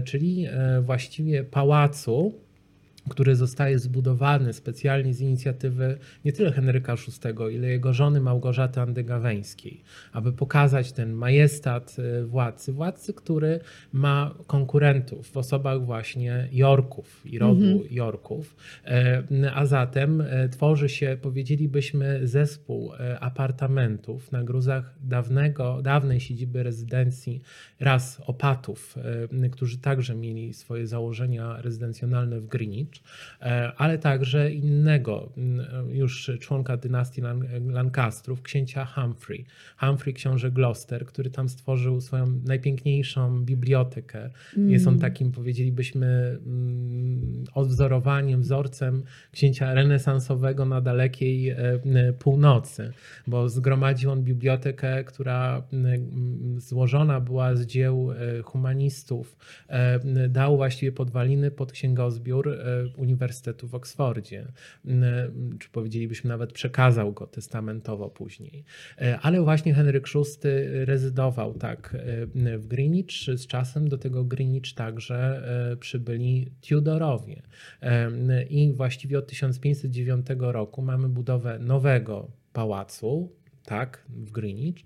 [0.04, 0.46] czyli
[0.82, 2.34] właściwie pałacu,
[3.09, 9.82] który zostaje zbudowany specjalnie z inicjatywy nie tyle Henryka VI, ile jego żony Małgorzaty Andygaweńskiej,
[10.12, 12.72] aby pokazać ten majestat e, władcy.
[12.72, 13.61] Władcy, który
[13.92, 17.92] ma konkurentów w osobach właśnie Jorków i rodu -hmm.
[17.92, 18.57] Jorków.
[18.84, 19.22] E,
[19.55, 27.40] a zatem e, tworzy się, powiedzielibyśmy, zespół apartamentów na gruzach dawnego, dawnej siedziby rezydencji
[27.80, 28.94] raz opatów,
[29.53, 32.89] którzy także mieli swoje założenia rezydencjonalne w Greenwich.
[33.43, 35.32] E, ale także innego
[35.88, 37.22] już członka dynastii
[37.70, 39.45] Lancastrów, księcia Humphrey.
[39.80, 44.30] Humphrey, książę Gloucester, który tam stworzył swoją najpiękniejszą bibliotekę.
[44.57, 44.70] Mm.
[44.70, 46.38] Jest on takim, powiedzielibyśmy,
[47.55, 51.57] odwzorowaniem, wzorcem księcia renesansowego na dalekiej e,
[52.18, 52.93] północy,
[53.26, 55.62] bo zgromadził on bibliotekę, która
[56.57, 59.36] złożona była z dzieł e, humanistów.
[60.28, 62.59] Dał właściwie podwaliny pod księgozbiór
[62.96, 64.52] Uniwersytetu w Oksfordzie,
[65.58, 68.64] czy powiedzielibyśmy nawet przekazał go testamentowo później.
[68.98, 70.48] E, ale właśnie Henryk VI
[70.84, 71.96] rezydował tak
[72.44, 77.42] e, w Greenwich, z czasem do tego Greenwich także e, przybyli Tudorowie.
[78.50, 83.32] I właściwie od 1509 roku mamy budowę nowego pałacu,
[83.64, 84.84] tak, w Greenwich.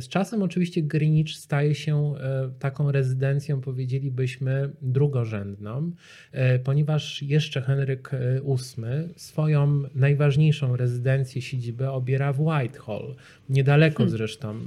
[0.00, 5.92] Z czasem oczywiście Greenwich staje się e, taką rezydencją, powiedzielibyśmy, drugorzędną,
[6.32, 13.14] e, ponieważ jeszcze Henryk VIII e, swoją najważniejszą rezydencję, siedzibę obiera w Whitehall,
[13.48, 14.10] niedaleko hmm.
[14.10, 14.58] zresztą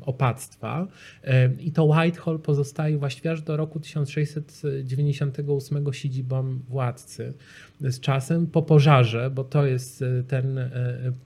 [0.00, 0.88] opactwa.
[1.60, 7.34] I to Whitehall pozostaje właściwie aż do roku 1698 siedzibą władcy
[7.80, 10.70] z czasem po pożarze, bo to jest e, ten e,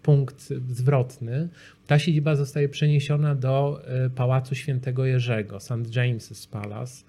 [0.03, 1.49] punkt zwrotny,
[1.86, 5.72] ta siedziba zostaje przeniesiona do e, Pałacu Świętego Jerzego, St.
[5.72, 7.05] James's Palace,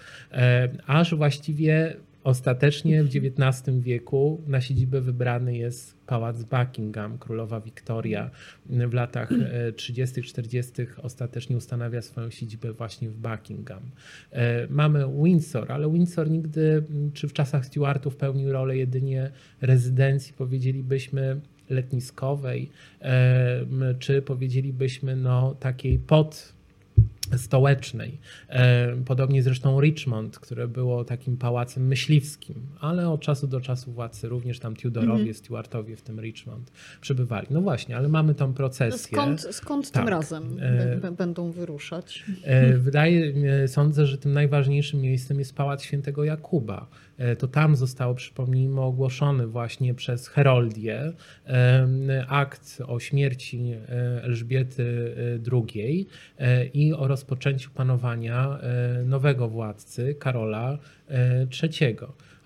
[0.88, 7.18] aż właściwie Ostatecznie w XIX wieku na siedzibę wybrany jest pałac Buckingham.
[7.18, 8.30] Królowa Wiktoria
[8.66, 9.30] w latach
[9.76, 10.74] 30., 40.
[11.02, 13.82] ostatecznie ustanawia swoją siedzibę właśnie w Buckingham.
[14.32, 21.42] E, mamy Windsor, ale Windsor nigdy, czy w czasach Stuartów, pełnił rolę jedynie rezydencji, powiedzielibyśmy,
[21.70, 22.70] letniskowej,
[23.02, 23.66] e,
[24.00, 26.59] czy powiedzielibyśmy no, takiej pod
[27.38, 28.18] stołecznej.
[28.50, 34.30] E, podobnie zresztą Richmond, które było takim pałacem myśliwskim, ale od czasu do czasu władcy,
[34.30, 35.38] również tam Tudorowie, mm -hmm.
[35.38, 36.72] Stuartowie w tym Richmond
[37.02, 37.48] przybywali.
[37.50, 39.18] No właśnie, ale mamy tą procesję.
[39.18, 40.04] No skąd skąd tak.
[40.04, 42.26] tym razem e, będą wyruszać?
[42.44, 43.34] E, wydaje,
[43.68, 46.88] sądzę, że tym najważniejszym miejscem jest Pałac Świętego Jakuba,
[47.40, 51.14] to tam zostało, przypomnijmy, ogłoszony właśnie przez Heroldię
[52.28, 55.16] akt o śmierci e, Elżbiety
[55.52, 56.08] II
[56.38, 58.60] e, i o rozpoczęciu panowania
[59.06, 60.78] nowego władcy, Karola
[61.64, 61.96] III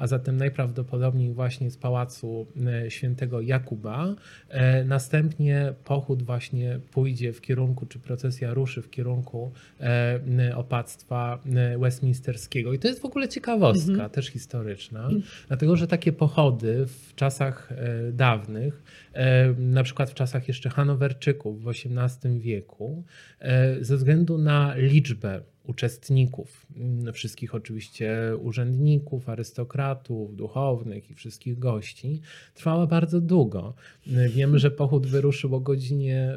[0.04, 2.48] a zatem najprawdopodobniej właśnie z pałacu
[2.86, 4.16] e, świętego Jakuba.
[4.50, 11.40] E, następnie pochód właśnie pójdzie w kierunku, czy procesja ruszy w kierunku e, opactwa
[11.80, 12.74] westminsterskiego.
[12.74, 14.10] I to jest w ogóle ciekawostka, mhm.
[14.10, 15.10] też historyczna,
[15.48, 17.70] dlatego że takie pochody w czasach
[18.12, 18.84] dawnych,
[19.58, 23.04] na przykład w czasach jeszcze Hanowerczyków w XVIII wieku,
[23.82, 32.22] ze względu na liczbę uczestników, mm, wszystkich oczywiście urzędników, arystokratów, duchownych i wszystkich gości,
[32.54, 33.74] trwała bardzo długo.
[34.30, 36.34] Wiemy, że pochód wyruszył o godzinie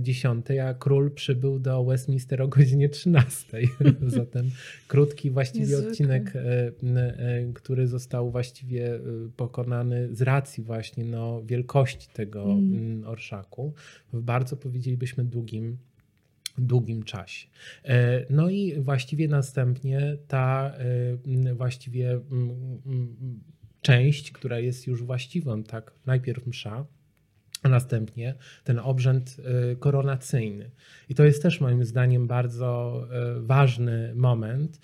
[0.00, 3.60] 10, mm, a król przybył do Westminster o godzinie 13.
[4.06, 4.50] Zatem
[4.88, 5.88] krótki właściwie Niezwykle.
[5.88, 9.00] odcinek, e, e, który został właściwie
[9.36, 13.04] pokonany z racji właśnie no, wielkości tego mm.
[13.06, 13.72] orszaku
[14.12, 15.78] w bardzo powiedzielibyśmy długim
[16.66, 17.46] długim czasie.
[17.84, 20.74] E, no i właściwie następnie ta
[21.48, 22.20] e, właściwie
[23.82, 26.86] część, która jest już właściwą, tak, najpierw msza,
[27.62, 28.34] a następnie
[28.64, 29.36] ten obrzęd
[29.72, 30.70] e, koronacyjny.
[31.08, 33.06] I to jest też moim zdaniem bardzo
[33.36, 34.80] ważny moment,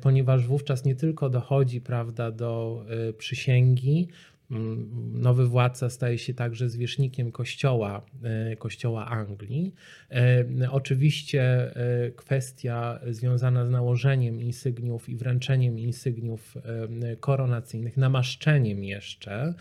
[0.00, 2.84] ponieważ wówczas nie tylko dochodzi prawda, do
[3.18, 4.08] przysięgi,
[5.12, 8.02] Nowy władca staje się także zwierzchnikiem kościoła,
[8.58, 9.74] kościoła Anglii.
[10.70, 11.74] Oczywiście
[12.16, 16.54] kwestia związana z nałożeniem insygniów i wręczeniem insygniów
[17.20, 19.54] koronacyjnych, namaszczeniem jeszcze,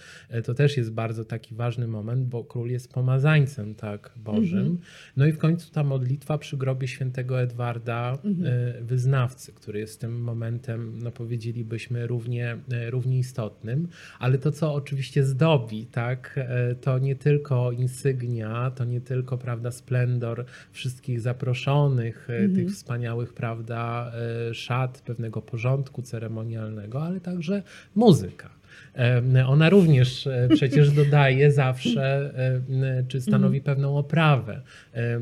[0.44, 4.60] to też jest bardzo taki ważny moment, bo król jest pomazańcem tak Bożym.
[4.60, 4.80] Mm -hmm.
[5.18, 8.84] No i w końcu ta modlitwa przy grobie świętego Edwarda, mm -hmm.
[8.84, 13.88] wyznawcy, który jest tym momentem, no powiedzielibyśmy, równie, e, równie istotnym,
[14.20, 19.72] ale to, co oczywiście zdobi, tak, e, to nie tylko insygnia, to nie tylko, prawda,
[19.72, 22.56] splendor wszystkich zaproszonych, mm -hmm.
[22.56, 24.12] tych wspaniałych, prawda,
[24.54, 27.64] szat, pewnego porządku ceremonialnego, ale także
[27.96, 28.50] muzyka.
[29.48, 32.34] Ona również e, przecież dodaje zawsze,
[33.08, 33.64] czy stanowi mhm.
[33.76, 34.62] pewną oprawę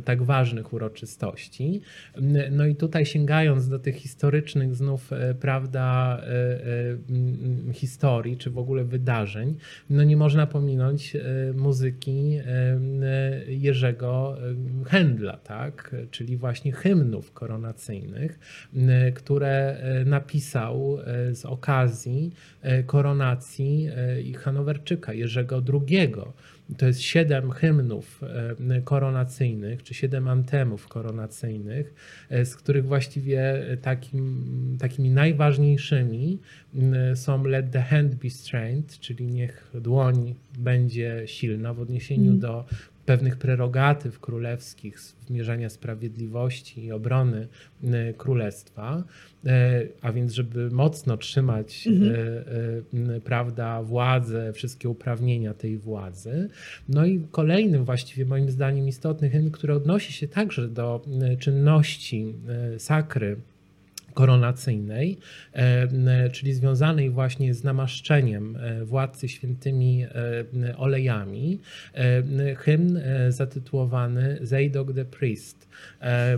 [0.06, 1.82] tak ważnych uroczystości.
[2.52, 6.22] No i tutaj sięgając do tych historycznych znów, e, prawda,
[7.70, 9.56] e, historii, czy w ogóle wydarzeń,
[9.90, 11.18] no nie można pominąć
[11.56, 12.40] muzyki
[13.48, 14.38] Jerzego
[14.84, 15.96] Händla, tak?
[16.12, 18.40] czyli właśnie hymnów koronacyjnych,
[19.16, 20.98] które napisał
[21.32, 22.32] z okazji
[22.86, 26.12] koronacji E, i Hanowerczyka, Jerzego II.
[26.78, 28.22] To jest siedem hymnów
[28.70, 31.94] e, koronacyjnych, czy siedem antemów koronacyjnych,
[32.30, 36.40] e, z których właściwie takim, takimi najważniejszymi
[37.16, 42.40] są Let the Hand Be Strength, czyli niech dłoń będzie silna w odniesieniu mm.
[42.40, 42.66] do
[43.08, 47.48] pewnych prerogatyw królewskich, zmierzania sprawiedliwości i obrony
[47.84, 49.04] e, królestwa,
[49.46, 52.16] e, a więc żeby mocno trzymać mhm.
[53.16, 56.50] E, prawda, władzę, wszystkie uprawnienia tej władzy.
[56.90, 61.06] No i kolejnym właściwie moim zdaniem istotnym, który odnosi się także do
[61.40, 62.34] czynności
[62.78, 63.38] sakry
[64.18, 65.18] koronacyjnej,
[65.54, 71.60] e, czyli związanej właśnie z namaszczeniem e, władcy świętymi e, olejami,
[72.58, 73.00] hymn
[73.30, 75.68] zatytułowany Zadok the Priest,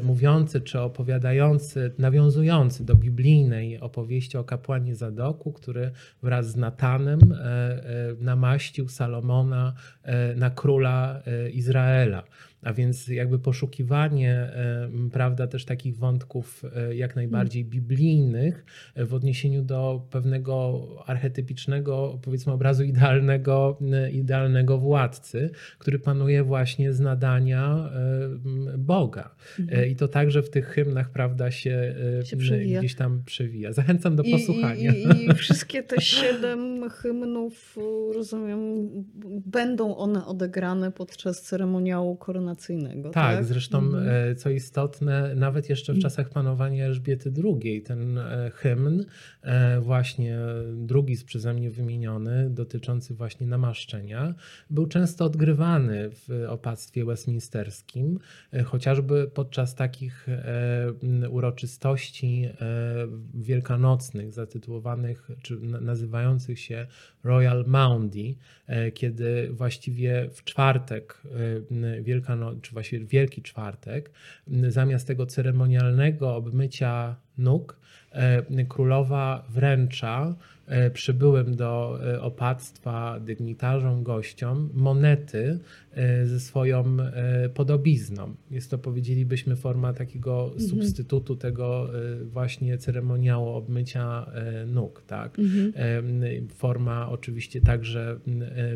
[0.03, 5.91] mówiący czy opowiadający, nawiązujący do biblijnej opowieści o kapłanie Zadoku, który
[6.23, 7.19] wraz z Natanem
[8.19, 9.73] namaścił Salomona
[10.35, 11.21] na króla
[11.53, 12.23] Izraela.
[12.63, 14.51] A więc jakby poszukiwanie,
[15.11, 22.53] prawda, też takich wątków e, jak najbardziej biblijnych e, w odniesieniu do pewnego archetypicznego, powiedzmy,
[22.53, 27.89] obrazu idealnego, e, idealnego władcy, który panuje właśnie z nadania
[28.77, 29.35] Boga.
[29.59, 29.89] Mhm.
[29.89, 33.73] I to także w tych hymnach, prawda, się, się gdzieś tam przewija.
[33.73, 34.93] Zachęcam do posłuchania.
[34.93, 37.77] I, i, I wszystkie te siedem hymnów,
[38.13, 38.89] rozumiem,
[39.45, 42.15] będą one odegrane podczas ceremoniału
[43.03, 44.07] tak, tak, zresztą mhm.
[44.09, 46.01] E, co istotne, nawet jeszcze w mhm.
[46.01, 49.05] czasach panowania Elżbiety II, ten e, hymn,
[49.41, 50.37] e, właśnie
[50.73, 54.35] drugi z przeze mnie wymieniony, dotyczący właśnie namaszczenia,
[54.69, 58.19] był często odgrywany w opactwie westminsterskim,
[58.65, 60.27] chociażby podczas takich
[61.29, 62.49] uroczystości
[63.33, 66.87] wielkanocnych, zatytułowanych, czy nazywających się
[67.23, 68.35] Royal Maundy,
[68.93, 71.21] kiedy właściwie w czwartek
[72.01, 74.11] Wielkanoc czy właściwie Wielki Czwartek,
[74.69, 77.79] zamiast tego ceremonialnego obmycia nóg,
[78.11, 80.35] e, królowa wręcza
[80.93, 85.59] przybyłym do e, opactwa dygnitarzom, gościom monety
[86.25, 86.97] ze swoją
[87.53, 88.35] podobizną.
[88.51, 90.69] Jest to, powiedzielibyśmy, forma takiego mhm.
[90.69, 91.89] substytutu tego
[92.23, 94.31] właśnie ceremoniału obmycia
[94.67, 95.03] nóg.
[95.07, 95.39] Tak?
[95.39, 95.73] Mhm.
[96.47, 98.19] Forma oczywiście także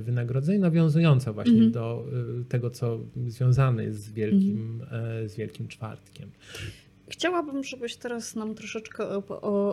[0.01, 1.71] wynagrodzenia, nawiązująca właśnie mhm.
[1.71, 2.05] do
[2.49, 5.29] tego, co związane jest z Wielkim, mhm.
[5.29, 6.29] z Wielkim Czwartkiem.
[7.07, 9.09] Chciałabym, żebyś teraz nam troszeczkę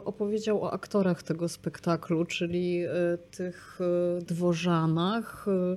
[0.05, 2.91] opowiedział o aktorach tego spektaklu, czyli e,
[3.31, 5.76] tych e, dworzanach, e,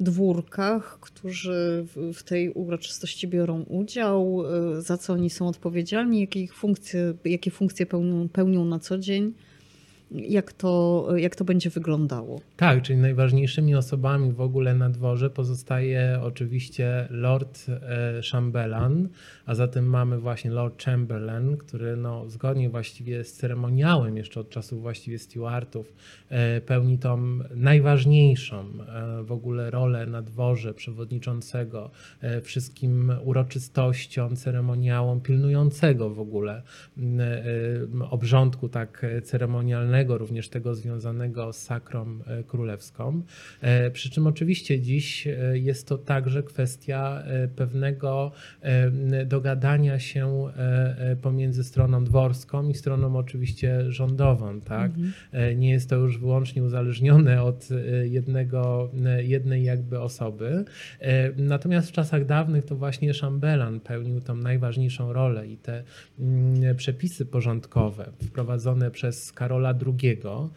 [0.00, 4.42] dwórkach, którzy w tej uroczystości biorą udział,
[4.78, 9.34] za co oni są odpowiedzialni, jakie, funkcje, jakie funkcje pełnią, pełnią na co dzień
[10.10, 12.40] jak to, jak to będzie wyglądało.
[12.56, 19.08] Tak, czyli najważniejszymi osobami w ogóle na dworze pozostaje oczywiście Lord e, Chamberlain,
[19.46, 24.80] a zatem mamy właśnie Lord Chamberlain, który no, zgodnie właściwie z ceremoniałem jeszcze od czasów
[24.80, 25.92] właściwie Stuartów
[26.28, 31.90] e, pełni tą najważniejszą e, w ogóle rolę na dworze przewodniczącego
[32.42, 36.62] wszystkim uroczystościom, ceremoniałom, pilnującego w ogóle
[38.10, 43.22] obrządku tak ceremonialnego również tego związanego z sakrą królewską.
[43.92, 47.22] Przy czym oczywiście dziś jest to także kwestia
[47.56, 48.32] pewnego
[49.26, 50.44] dogadania się
[51.22, 54.60] pomiędzy stroną dworską i stroną oczywiście rządową.
[54.60, 54.92] Tak?
[54.96, 55.60] Mhm.
[55.60, 57.68] Nie jest to już wyłącznie uzależnione od
[58.04, 60.64] jednego, jednej jakby osoby.
[61.36, 65.84] Natomiast w czasach dawnych to właśnie szambelan pełnił tą najważniejszą rolę i te
[66.18, 70.52] mm, przepisy porządkowe wprowadzone przez Karola Mm,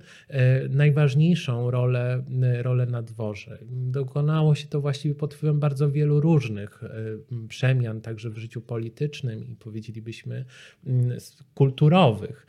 [0.71, 2.25] najważniejszą rolę,
[2.63, 3.59] rolę na dworze.
[3.71, 6.83] Dokonało się to właściwie pod wpływem bardzo wielu różnych
[7.49, 10.45] przemian, także w życiu politycznym i powiedzielibyśmy
[10.87, 11.19] mm,
[11.55, 12.47] kulturowych,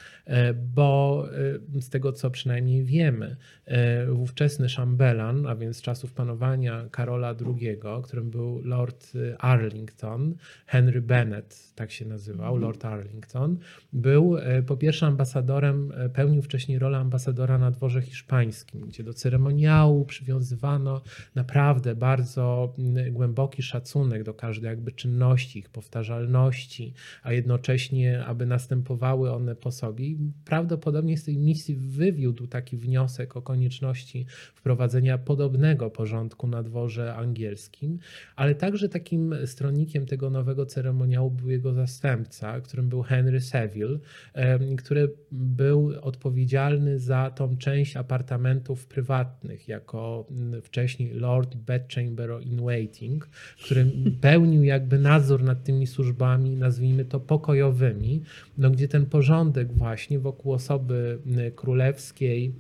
[0.76, 1.26] bo
[1.80, 8.30] z tego co przynajmniej wiemy, e, ówczesny szambelan, a więc czasów panowania Karola II, którym
[8.30, 12.62] był Lord Arlington, Henry Bennett, tak się nazywał, mhm.
[12.62, 13.58] Lord Arlington,
[13.94, 21.02] był po pierwsze ambasadorem, pełnił wcześniej rolę ambasadora na dworze hiszpańskim, gdzie do ceremoniału przywiązywano
[21.36, 26.94] naprawdę bardzo mm, głęboki szacunek do każdej jakby czynności, ich powtarzalności,
[27.24, 30.06] a jednocześnie, aby następowały one po sobie.
[30.46, 31.76] Prawdopodobnie z tej misji
[32.12, 38.00] wywiódł taki wniosek o konieczności wprowadzenia podobnego porządku na dworze angielskim,
[38.36, 44.00] ale także takim stronnikiem tego nowego ceremoniału był jego zastępca, którym był Henry Seville,
[44.78, 50.28] który był odpowiedzialny za tą część apartamentów prywatnych, jako
[50.64, 53.30] wcześniej Lord Bedchamber in Waiting,
[53.64, 53.86] który
[54.22, 58.22] pełnił jakby nadzór nad tymi służbami, nazwijmy to pokojowymi,
[58.58, 61.20] no gdzie ten porządek właśnie wokół osoby
[61.56, 62.52] królewskiej, i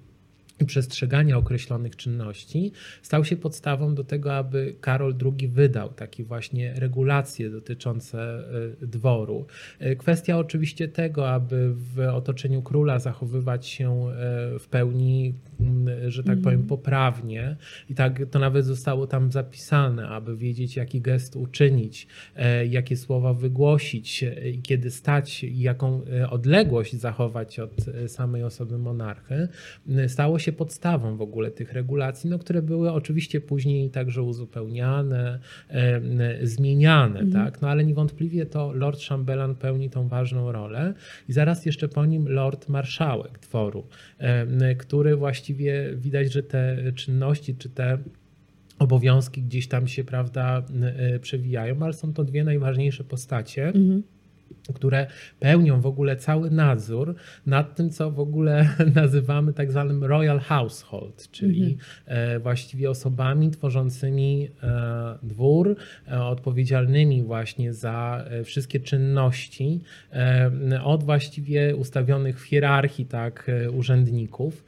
[0.66, 7.49] przestrzegania określonych czynności stał się podstawą do tego, aby Karol II wydał takie właśnie regulacje
[7.49, 8.43] dotyczące
[8.82, 9.45] e, dworu.
[9.80, 15.34] E, kwestia oczywiście tego, aby w otoczeniu króla zachowywać się e, w pełni,
[16.07, 16.68] że tak powiem, mhm.
[16.68, 17.55] poprawnie
[17.89, 22.07] i tak to nawet zostało tam zapisane, aby wiedzieć, jaki gest uczynić,
[22.70, 24.26] jakie słowa wygłosić,
[24.64, 27.72] kiedy stać i jaką odległość zachować od
[28.07, 29.47] samej osoby monarchy,
[30.07, 35.39] stało się się podstawą w ogóle tych regulacji, no, które były oczywiście później także uzupełniane,
[36.43, 37.45] zmieniane, mhm.
[37.45, 37.61] tak?
[37.61, 40.93] no, ale niewątpliwie to Lord Chamberlain pełni tą ważną rolę
[41.29, 43.87] i zaraz jeszcze po nim Lord Marszałek dworu,
[44.77, 47.97] który właściwie widać, że te czynności czy te
[48.79, 53.67] obowiązki gdzieś tam się, prawda, e, przewijają, ale są to dwie najważniejsze postacie.
[53.67, 54.03] Mhm
[54.75, 55.07] które
[55.39, 61.31] pełnią w ogóle cały nadzór nad tym, co w ogóle nazywamy tak zwanym royal household,
[61.31, 61.77] czyli
[62.07, 62.41] mhm.
[62.41, 65.75] właściwie osobami tworzącymi e, dwór,
[66.07, 69.81] e, odpowiedzialnymi właśnie za wszystkie czynności
[70.83, 74.65] od właściwie ustawionych w hierarchii tak urzędników,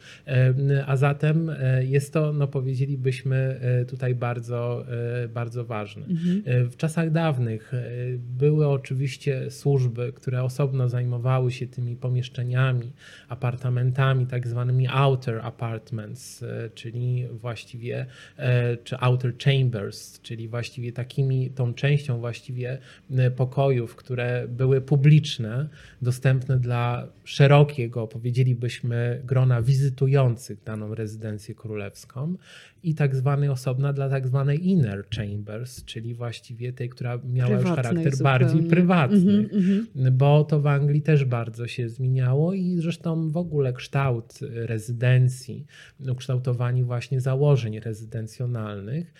[0.85, 4.85] a zatem jest to, no powiedzielibyśmy tutaj bardzo,
[5.33, 6.05] bardzo ważne.
[6.05, 6.69] Mhm.
[6.69, 7.71] W czasach dawnych
[8.17, 12.91] były oczywiście służby służby, które osobno zajmowały się tymi pomieszczeniami,
[13.29, 18.05] apartamentami, tak zwanymi outer apartments, e, czyli właściwie,
[18.37, 22.77] e, czy outer chambers, czyli właściwie takimi, tą częścią właściwie
[23.11, 25.69] e, pokojów, które były publiczne,
[26.01, 32.37] dostępne dla szerokiego, powiedzielibyśmy, grona wizytujących daną rezydencję królewską
[32.83, 37.63] i tak zwany osobna dla tak zwanej inner chambers, czyli właściwie tej, która miała już
[37.63, 38.23] charakter zupełnie.
[38.23, 39.62] bardziej prywatny, mm -hmm.
[40.11, 45.65] Bo to w Anglii też bardzo się zmieniało i zresztą w ogóle kształt rezydencji,
[46.11, 49.13] ukształtowani właśnie założeń rezydencjonalnych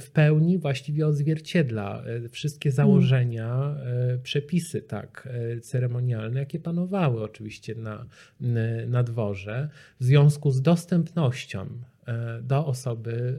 [0.00, 2.76] w pełni właściwie odzwierciedla e, wszystkie mhm.
[2.76, 4.22] założenia, mm.
[4.22, 8.06] przepisy tak e, ceremonialne, jakie panowały oczywiście na,
[8.88, 9.68] na dworze
[10.00, 11.66] w związku z dostępnością
[12.42, 13.38] do osoby,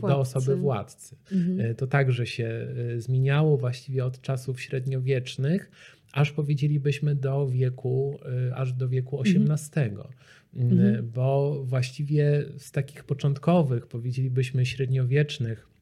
[0.00, 0.14] władcy.
[0.14, 1.16] do osoby władcy.
[1.32, 1.74] Mhm.
[1.74, 2.66] To także się
[2.98, 5.70] zmieniało właściwie od czasów średniowiecznych,
[6.14, 8.18] aż powiedzielibyśmy do wieku,
[8.54, 9.84] aż do wieku XVIII.
[9.86, 10.08] Mhm.
[10.54, 11.10] mhm.
[11.14, 15.73] Bo właściwie z takich początkowych, powiedzielibyśmy średniowiecznych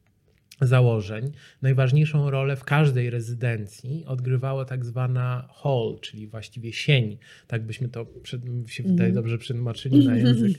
[0.61, 1.31] założeń
[1.61, 7.17] najważniejszą rolę w każdej rezydencji odgrywała tak zwana hall, czyli właściwie sień.
[7.47, 8.05] Tak byśmy to
[8.67, 9.13] się wydaje Mhm.
[9.13, 10.57] dobrze przetłumaczyli na język,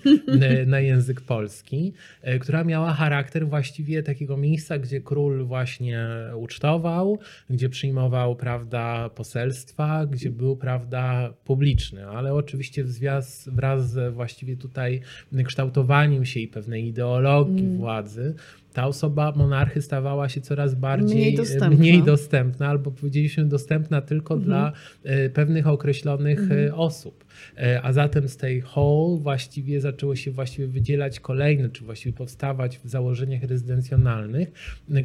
[0.67, 1.93] na język polski,
[2.23, 7.19] e, która miała charakter właściwie takiego miejsca, gdzie król właśnie ucztował,
[7.51, 14.57] gdzie przyjmował prawda, poselstwa, gdzie był prawda, publiczny, ale oczywiście w zwiaz, wraz z właściwie
[14.57, 15.01] tutaj
[15.45, 17.77] kształtowaniem się i pewnej ideologii Mm.
[17.77, 18.35] władzy,
[18.75, 21.68] ta osoba monarchy stawała się coraz bardziej Mniej e, dostępna.
[21.70, 24.45] mniej dostępna albo powiedzieliśmy dostępna tylko Mhm.
[24.51, 24.72] dla
[25.05, 27.25] e, pewnych określonych e, osób.
[27.59, 32.79] E, A zatem z tej hall właściwie zaczęło się właściwie wydzielać kolejne, czy właściwie powstawać
[32.79, 34.53] w założeniach rezydencjonalnych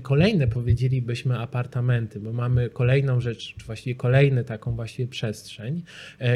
[0.02, 5.82] kolejne powiedzielibyśmy apartamenty, bo mamy kolejną rzecz, czy właściwie kolejny taką właściwie przestrzeń,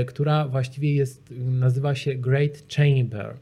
[0.08, 3.34] która właściwie jest, nazywa się Great Chamber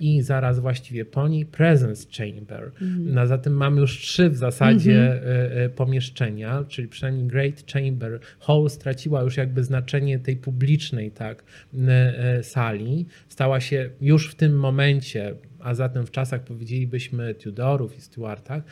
[0.00, 2.70] i zaraz właściwie po niej Presence Chamber.
[3.04, 8.20] No, zatem mamy już trzy w zasadzie e, e, pomieszczenia, czyli przynajmniej Great Chamber.
[8.40, 11.44] Hall straciła już jakby znaczenie tej publicznej tak,
[11.88, 13.06] e, sali.
[13.28, 18.62] Stała się już w tym momencie, a zatem w czasach powiedzielibyśmy Tudorów i Stuartach,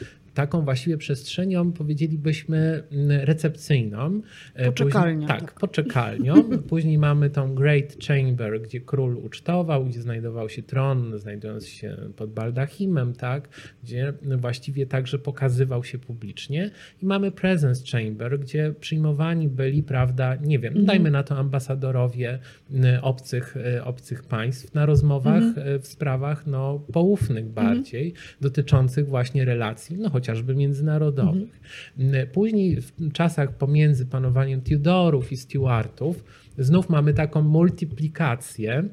[0.41, 4.21] taką właściwie przestrzenią, powiedzielibyśmy mm, recepcyjną.
[4.55, 5.61] E, Poczekalnią, Później, tak, tak.
[5.61, 6.35] poczekalnią.
[6.73, 12.33] Później mamy tą Great Chamber, gdzie król ucztował, gdzie znajdował się tron, znajdując się pod
[12.33, 13.49] baldachimem, tak,
[13.83, 16.71] gdzie właściwie także pokazywał się publicznie.
[17.03, 22.39] I mamy Presence Chamber, gdzie przyjmowani byli, prawda, nie wiem, dajmy na to ambasadorowie
[22.71, 29.45] m, obcych, e, obcych państw na rozmowach e, w sprawach no, poufnych bardziej, dotyczących właśnie
[29.45, 31.61] relacji, no chociażby międzynarodowych.
[31.99, 36.25] M, Później w czasach pomiędzy panowaniem Tudorów i Stuartów
[36.59, 38.89] znów mamy taką multiplikację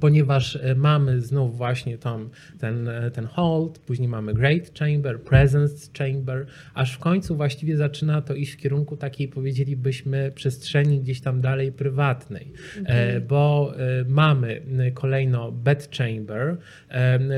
[0.00, 2.28] ponieważ e, mamy znów właśnie tą,
[2.58, 8.22] ten, e, ten hold, później mamy Great Chamber, Presence Chamber, aż w końcu właściwie zaczyna
[8.22, 12.52] to iść w kierunku takiej, powiedzielibyśmy, przestrzeni gdzieś tam dalej prywatnej,
[12.84, 14.62] e, bo e, mamy
[14.94, 16.56] kolejno Bed Chamber,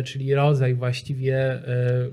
[0.04, 1.62] czyli rodzaj właściwie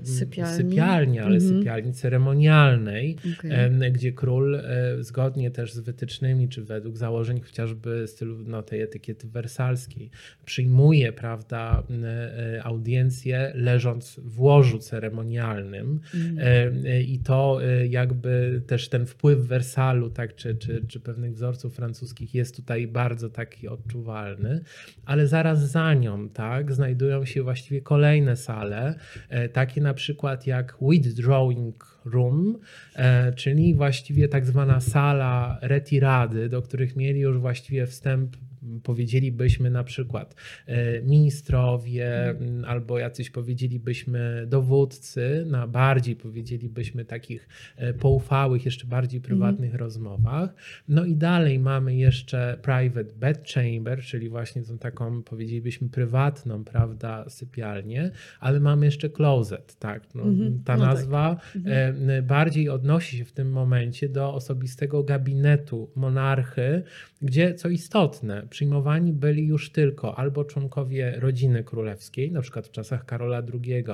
[0.02, 0.56] Sypialni.
[0.56, 1.58] sypialni ale Mhm.
[1.58, 4.62] sypialni ceremonialnej, em, gdzie król
[5.00, 10.10] zgodnie też z wytycznymi, czy według założeń chociażby stylu no, tej etykiety wersalskiej,
[10.44, 16.00] przyjmuje prawda, m, e, audiencję leżąc w łożu ceremonialnym.
[16.38, 21.34] E, e, i to e, jakby też ten wpływ Wersalu, tak, czy, czy, czy pewnych
[21.34, 24.60] wzorców francuskich jest tutaj bardzo taki odczuwalny,
[25.04, 28.94] ale zaraz za nią tak, znajdują się właściwie kolejne sale,
[29.28, 32.58] e, takie na przykład jak withdrawing room,
[32.96, 38.36] e, czyli właściwie tak zwana sala retirady, do których mieli już właściwie wstęp
[38.82, 40.34] powiedzielibyśmy na przykład
[40.66, 49.20] e, ministrowie m, albo jacyś powiedzielibyśmy dowódcy na bardziej powiedzielibyśmy takich e, poufałych, jeszcze bardziej
[49.20, 50.54] prywatnych rozmowach.
[50.88, 57.28] No i dalej mamy jeszcze private bed chamber, czyli właśnie tą taką powiedzielibyśmy prywatną, prawda,
[57.28, 58.10] sypialnię,
[58.40, 60.14] ale mamy jeszcze closet, tak.
[60.14, 60.62] No, Mhm.
[60.64, 60.94] Ta No tak.
[60.94, 66.82] nazwa e, bardziej odnosi się w tym momencie do osobistego gabinetu monarchy,
[67.22, 73.04] gdzie co istotne, przyjmowani byli już tylko albo członkowie rodziny królewskiej, na przykład w czasach
[73.04, 73.84] Karola II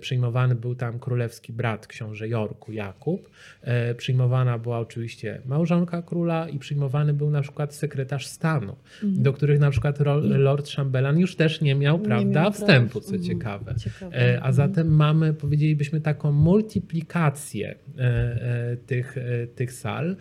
[0.00, 3.30] przyjmowany był tam królewski brat książę Jorku, Jakub,
[3.62, 9.60] e, przyjmowana była oczywiście małżonka króla i przyjmowany był na przykład sekretarz stanu, do których
[9.60, 13.22] na przykład ro- Lord Chamberlain już też nie miał, Nie prawda, miał wstępu, co Mhm.
[13.24, 13.74] ciekawe.
[13.78, 14.16] Ciekawe.
[14.16, 14.52] E, A Mhm.
[14.54, 19.16] zatem mamy, powiedzielibyśmy, taką multiplikację e, tych,
[19.54, 20.16] tych sal.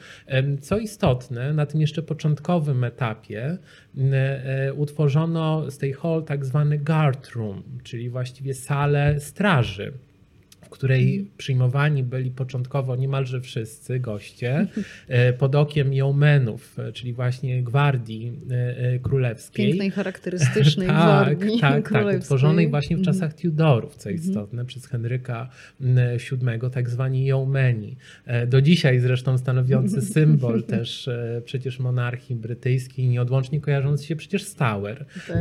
[0.61, 3.57] Co istotne, na tym jeszcze początkowym etapie
[3.97, 9.93] m, e, utworzono z tej hall tak zwany guard room, czyli właściwie salę straży
[10.66, 14.68] w której przyjmowani byli początkowo niemalże wszyscy goście
[15.07, 18.34] e, pod okiem yeomenów, e, czyli właśnie gwardii
[18.78, 19.68] e, królewskiej.
[19.68, 20.97] Pięknej, charakterystycznej tak,
[21.38, 22.20] gwardii tak, tak, królewskiej.
[22.20, 23.13] utworzonej właśnie w Mhm.
[23.16, 25.49] czasach Tudorów, co istotne, przez Henryka
[25.80, 27.97] VII, tak zwani yeomeni.
[28.47, 31.09] Do dzisiaj zresztą stanowiący symbol też
[31.45, 35.38] przecież monarchii brytyjskiej, nieodłącznie kojarzący się przecież z Tower, Tak.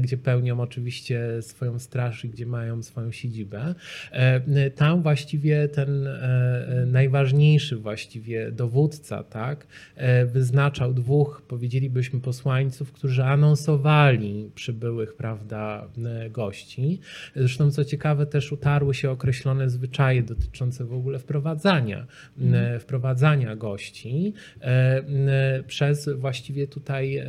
[0.00, 3.74] gdzie pełnią oczywiście swoją straż i gdzie mają swoją siedzibę.
[4.56, 9.66] E, Tam właściwie ten e, najważniejszy właściwie dowódca, tak,
[9.96, 15.88] e, wyznaczał dwóch, powiedzielibyśmy, posłańców, którzy anonsowali przybyłych, prawda,
[16.30, 17.00] gości.
[17.36, 22.06] Zresztą, co ciekawe, też utarły się określone zwyczaje dotyczące w ogóle wprowadzania,
[22.52, 24.34] e, wprowadzania gości
[25.66, 27.22] przez właściwie tutaj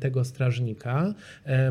[0.00, 1.14] tego strażnika,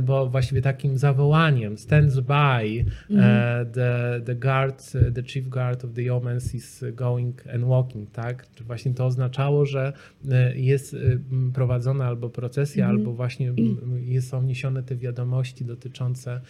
[0.01, 6.01] bo właściwie takim zawołaniem stands by e, the, the guard, the chief guard of the
[6.01, 8.47] Yeomans is going and walking, tak?
[8.55, 9.93] Czy właśnie to oznaczało, że
[10.55, 10.95] jest
[11.53, 12.99] prowadzona albo procesja, mm -hmm.
[12.99, 13.53] albo właśnie
[14.05, 16.41] jest, są niesione te wiadomości dotyczące,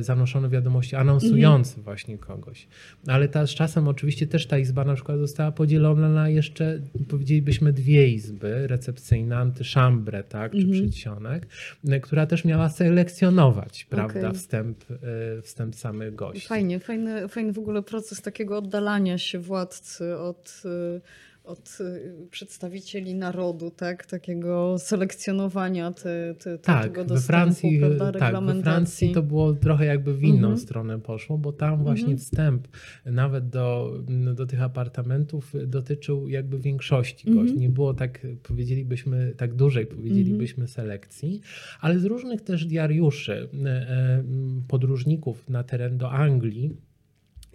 [0.00, 1.84] zanoszone wiadomości anonsujące mm -hmm.
[1.84, 2.68] właśnie kogoś.
[3.06, 7.72] Ale ta, z czasem oczywiście też ta izba na przykład została podzielona na jeszcze, powiedzielibyśmy,
[7.72, 10.52] dwie izby recepcyjne, antyszambrę, tak?
[10.52, 10.80] Czy mm -hmm.
[10.80, 11.46] przedsionek,
[12.02, 14.34] która też miała selekcjonować, prawda, okay.
[14.34, 14.84] wstęp,
[15.42, 16.48] wstęp samych gości.
[16.48, 20.62] Fajnie, fajny, fajny w ogóle proces takiego oddalania się władcy od
[21.48, 24.06] od y, przedstawicieli narodu, tak?
[24.06, 29.84] takiego selekcjonowania te, te, tak, tego dostępu, Francji, prawda, tak, we Francji to było trochę
[29.84, 30.58] jakby w inną mhm.
[30.58, 32.18] stronę poszło, bo tam właśnie mhm.
[32.18, 32.68] wstęp
[33.04, 33.94] nawet do,
[34.34, 37.46] do tych apartamentów dotyczył jakby większości mhm.
[37.46, 37.60] gości.
[37.60, 40.68] Nie było tak, powiedzielibyśmy, tak dużej, powiedzielibyśmy mhm.
[40.68, 41.40] selekcji,
[41.80, 44.24] ale z różnych też diariuszy e, e,
[44.68, 46.76] podróżników na teren do Anglii,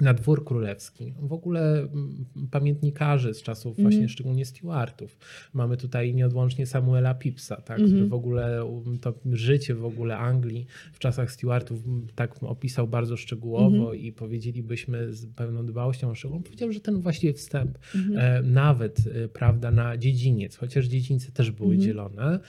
[0.02, 1.14] na dwór królewski.
[1.20, 3.92] W ogóle mm, pamiętnikarzy z czasów mm.
[3.92, 5.18] właśnie szczególnie Stuartów.
[5.54, 7.92] Mamy tutaj nieodłącznie Samuela Pipsa, tak, mm.
[7.92, 12.88] który w ogóle um, to życie w ogóle Anglii w czasach Stuartów mm, tak opisał
[12.88, 13.96] bardzo szczegółowo mm.
[13.96, 16.42] i powiedzielibyśmy z pewną dbałością o szczegół.
[16.42, 18.18] Powiedział, że ten właściwie wstęp mm.
[18.18, 21.82] e, nawet, e, prawda, na dziedziniec, chociaż dziedzińce też były mm.
[21.82, 22.40] dzielone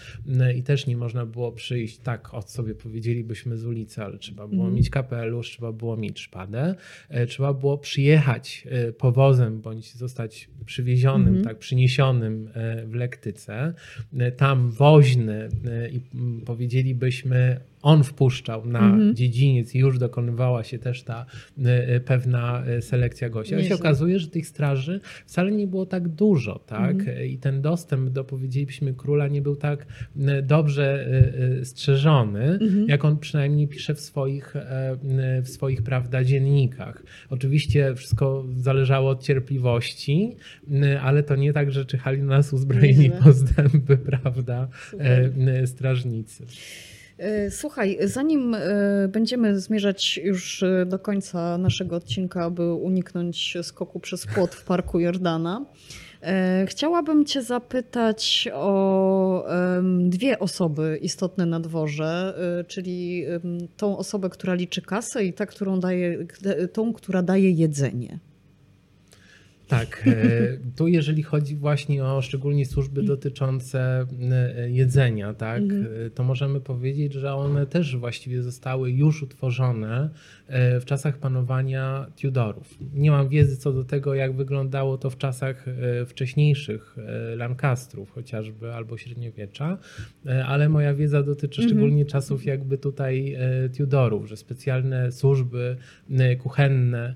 [0.57, 4.65] i też nie można było przyjść tak od sobie powiedzielibyśmy z ulicy, ale trzeba było
[4.65, 4.75] mm.
[4.75, 6.75] mieć kapelusz, trzeba było mieć szpadę,
[7.09, 11.45] e, trzeba było przyjechać e, powozem bądź zostać przywiezionym, mm -hmm.
[11.45, 13.75] tak, przyniesionym e, w lektyce.
[14.19, 15.49] E, tam woźny
[15.93, 16.01] i
[16.47, 19.17] powiedzielibyśmy on wpuszczał na mhm.
[19.17, 21.27] dziedziniec i już dokonywała się też ta
[21.97, 23.55] y, pewna y, selekcja gości.
[23.55, 26.91] Ale się okazuje, że tych straży wcale nie było tak dużo, tak?
[26.91, 27.27] Mhm.
[27.27, 31.09] I ten dostęp do, powiedzielibyśmy, króla nie był tak y, dobrze
[31.63, 32.89] strzeżony, mhm.
[32.89, 34.55] jak on przynajmniej pisze w swoich,
[35.43, 37.03] w swoich prawda, dziennikach.
[37.31, 40.37] Oczywiście wszystko zależało od cierpliwości,
[41.03, 45.33] ale to nie tak, że czyhali na nas uzbrojeni postępy, prawda, Super.
[45.67, 46.45] strażnicy.
[47.19, 48.59] E, słuchaj, zanim e,
[49.09, 55.01] będziemy zmierzać już e, do końca naszego odcinka, aby uniknąć skoku przez płot w Parku
[55.01, 55.65] Jordana,
[56.67, 59.47] chciałabym Cię zapytać o
[60.01, 62.35] dwie osoby istotne na dworze,
[62.69, 63.25] czyli
[63.77, 66.27] tą osobę, która liczy kasę i ta, którą daje,
[66.73, 68.19] tą, która daje jedzenie.
[69.69, 70.13] Tak, e,
[70.77, 75.87] tu jeżeli chodzi właśnie o szczególnie służby dotyczące e, jedzenia, tak, mhm.
[76.07, 80.11] e, to możemy powiedzieć, że one też właściwie zostały już utworzone
[80.81, 82.79] w czasach panowania Tudorów.
[82.95, 85.67] Nie mam wiedzy co do tego, jak wyglądało to w czasach
[86.07, 86.97] wcześniejszych
[87.37, 89.79] Lancastrów chociażby albo średniowiecza,
[90.47, 91.69] ale moja wiedza dotyczy mhm.
[91.69, 93.37] szczególnie czasów jakby tutaj
[93.77, 95.77] Tudorów, że specjalne służby
[96.39, 97.15] kuchenne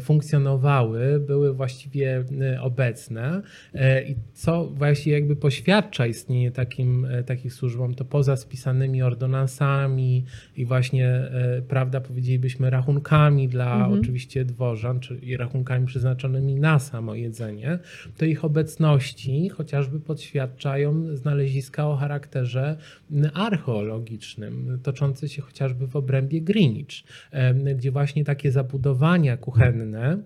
[0.00, 3.42] funkcjonowały, były właściwie e, obecne
[3.74, 10.24] e, i co właśnie jakby poświadcza istnienie takim, e, takich służbom, to poza spisanymi ordonansami
[10.56, 11.30] i właśnie,
[11.68, 14.00] prawda, powiedzielibyśmy rachunkami dla mhm.
[14.00, 17.78] oczywiście dworzan, czy i rachunkami przeznaczonymi na samo jedzenie,
[18.16, 22.76] to ich obecności chociażby podświadczają znaleziska o charakterze
[23.34, 27.04] archeologicznym, toczące się chociażby w obrębie Greenwich,
[27.76, 30.24] gdzie właśnie takie zabudowania kuchenne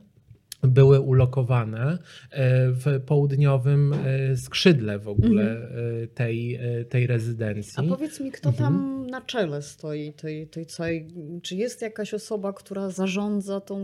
[0.69, 1.99] były ulokowane
[2.31, 6.09] e, w południowym e, skrzydle w ogóle mhm.
[6.15, 7.75] tej, tej rezydencji.
[7.77, 9.07] A powiedz mi, kto tam mhm.
[9.07, 11.09] na czele stoi tej, tej całej,
[11.43, 13.79] czy jest jakaś osoba, która zarządza tą,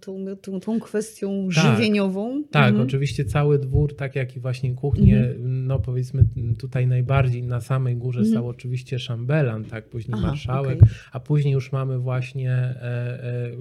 [0.00, 1.64] tą, tą, tą kwestią tak.
[1.64, 2.44] żywieniową?
[2.50, 2.86] Tak, mhm.
[2.86, 5.66] oczywiście cały dwór, tak jak i właśnie kuchnię, mhm.
[5.66, 6.24] no powiedzmy
[6.58, 10.88] tutaj najbardziej na samej górze stał oczywiście szambelan, tak, później Aha, marszałek, okay.
[11.12, 12.82] a później już mamy właśnie e,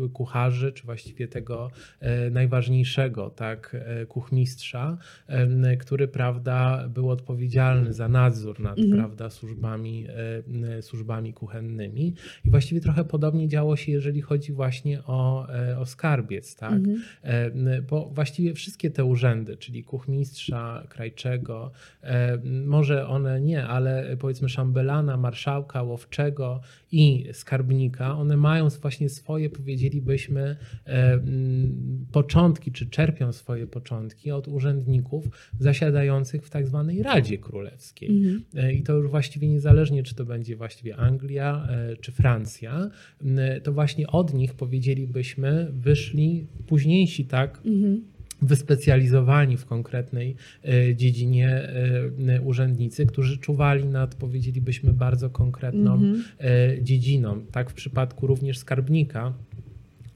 [0.04, 4.98] e, kucharzy, czy właściwie tego e, najważniejszego najważniejszego, tak, e, kuchmistrza,
[5.80, 8.98] który, prawda, był odpowiedzialny za nadzór nad, mhm.
[8.98, 10.08] prawda, służbami,
[10.78, 12.14] e, służbami kuchennymi.
[12.46, 17.02] I właściwie trochę podobnie działo się, jeżeli chodzi właśnie o, e, o skarbiec, tak, mhm.
[17.90, 21.72] bo właściwie wszystkie te urzędy, czyli kuchmistrza, krajczego,
[22.66, 26.62] może one nie, ale powiedzmy szambelana, marszałka, łowczego
[26.96, 30.56] i skarbnika, one mają właśnie swoje, powiedzielibyśmy,
[32.12, 35.26] początki początki, czy czerpią swoje początki od urzędników
[35.60, 38.10] zasiadających w tak zwanej Radzie Królewskiej.
[38.10, 38.44] Mhm.
[38.56, 42.90] E, I to już właściwie niezależnie, czy to będzie właściwie Anglia, e, czy Francja,
[43.64, 47.62] to właśnie od nich powiedzielibyśmy wyszli późniejsi, tak?
[47.66, 51.70] Mhm wyspecjalizowani w konkretnej e, dziedzinie
[52.44, 56.84] urzędnicy, którzy czuwali nad, powiedzielibyśmy, bardzo konkretną mm -hmm.
[56.84, 57.42] dziedziną.
[57.52, 59.34] Tak w przypadku również skarbnika,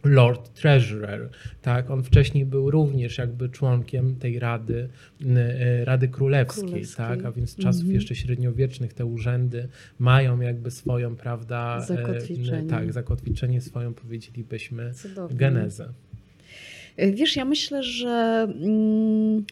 [0.04, 1.30] Lord Treasurer,
[1.62, 1.92] tak?
[1.92, 4.90] On wcześniej był również jakby członkiem tej Rady,
[5.36, 6.96] e, Rady Królewskiej, Królewskiej.
[7.06, 7.26] tak?
[7.26, 7.96] A więc z czasów Mhm.
[7.96, 9.68] jeszcze średniowiecznych te urzędy
[10.00, 11.78] mają jakby swoją, prawda?
[11.78, 12.70] e, Zakotwiczenie.
[12.70, 15.38] Tak, zakotwiczenie swoją, powiedzielibyśmy, Cudownie.
[15.38, 15.94] genezę.
[17.08, 19.46] Wiesz, ja myślę, że mm,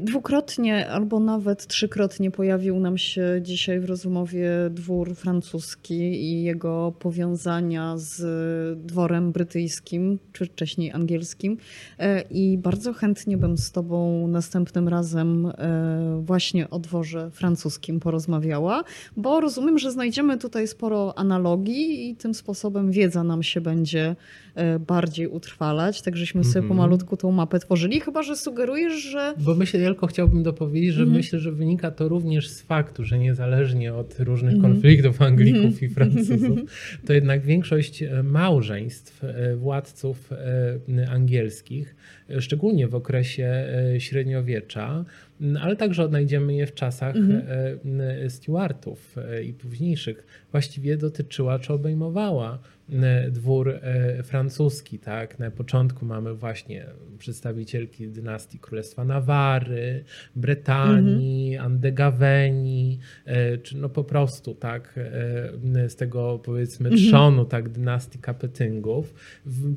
[0.00, 7.94] dwukrotnie albo nawet trzykrotnie pojawił nam się dzisiaj w rozmowie dwór francuski i jego powiązania
[7.96, 8.18] z
[8.86, 11.56] dworem brytyjskim, czy wcześniej angielskim.
[11.98, 18.84] E, I bardzo chętnie bym z Tobą następnym razem e, właśnie o dworze francuskim porozmawiała,
[19.16, 24.16] bo rozumiem, że znajdziemy tutaj sporo analogii i tym sposobem wiedza nam się będzie
[24.86, 26.02] bardziej utrwalać.
[26.02, 26.68] Tak żeśmy sobie Mhm.
[26.68, 28.00] pomalutku tą mapę tworzyli.
[28.00, 29.34] Chyba, że sugerujesz, że
[29.68, 31.16] myślę, tylko chciałbym dopowiedzieć, że Mhm.
[31.16, 34.72] myślę, że wynika to również z faktu, że niezależnie od różnych Mhm.
[34.72, 35.84] konfliktów Anglików Mhm.
[35.90, 36.58] i Francuzów,
[37.06, 41.96] to jednak większość e, małżeństw e, władców e, angielskich,
[42.40, 43.66] szczególnie w okresie
[43.98, 45.04] średniowiecza,
[45.60, 47.42] ale także odnajdziemy je w czasach Mhm.
[48.30, 52.58] Stuartów i późniejszych, właściwie dotyczyła czy obejmowała
[53.30, 54.98] dwór e, francuski.
[54.98, 55.38] Tak?
[55.38, 56.86] Na początku mamy właśnie
[57.18, 60.04] przedstawicielki dynastii Królestwa Nawary,
[60.36, 64.94] Bretanii, Andegawenii, e, czy no po prostu tak
[65.74, 67.08] e, z tego powiedzmy Mhm.
[67.08, 69.14] trzonu tak dynastii Kapetyngów.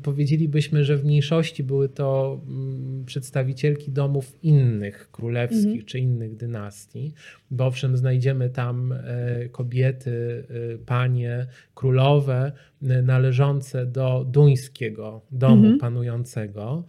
[0.03, 5.85] Powiedzielibyśmy, że w mniejszości były to mm, przedstawicielki domów innych królewskich Mhm.
[5.85, 7.13] czy innych dynastii,
[7.51, 10.43] bo owszem znajdziemy tam e, kobiety,
[10.73, 15.79] e, panie, królowe e, należące do duńskiego domu Mhm.
[15.79, 16.83] panującego.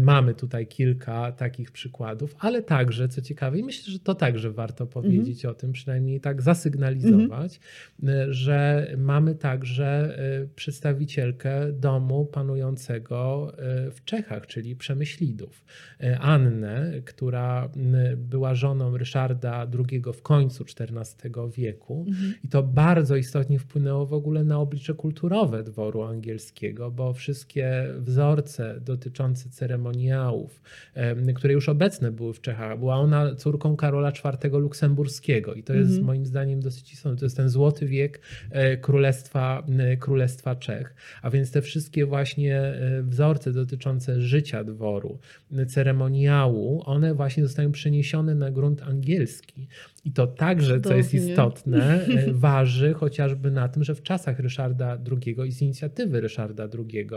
[0.00, 4.86] Mamy tutaj kilka takich przykładów, ale także, co ciekawe, i myślę, że to także warto
[4.86, 7.60] powiedzieć o tym, przynajmniej tak zasygnalizować,
[8.02, 13.52] y, że mamy także y, przedstawicielkę domu panującego
[13.88, 15.64] y, w Czechach, czyli Przemyślidów.
[16.20, 17.68] Annę, która
[18.16, 22.06] była żoną Ryszarda II w końcu XIV wieku.
[22.44, 28.80] I to bardzo istotnie wpłynęło w ogóle na oblicze kulturowe dworu angielskiego, bo wszystkie wzorce
[28.80, 30.60] dotyczące ceremoniałów,
[30.94, 35.74] em, które już obecne były w Czechach, była ona córką Karola IV Luksemburskiego i to
[35.74, 36.06] jest Mhm.
[36.06, 37.18] moim zdaniem dosyć istotne.
[37.18, 38.20] To jest ten złoty wiek
[38.50, 40.94] e, Królestwa, e, Królestwa Czech.
[41.22, 45.18] A więc te wszystkie właśnie e, wzorce dotyczące życia dworu,
[45.68, 49.68] ceremoniału, one właśnie zostają przeniesione na grunt angielski.
[50.06, 54.98] I to także, co jest istotne, e, waży chociażby na tym, że w czasach Ryszarda
[55.22, 57.08] II i z inicjatywy Ryszarda II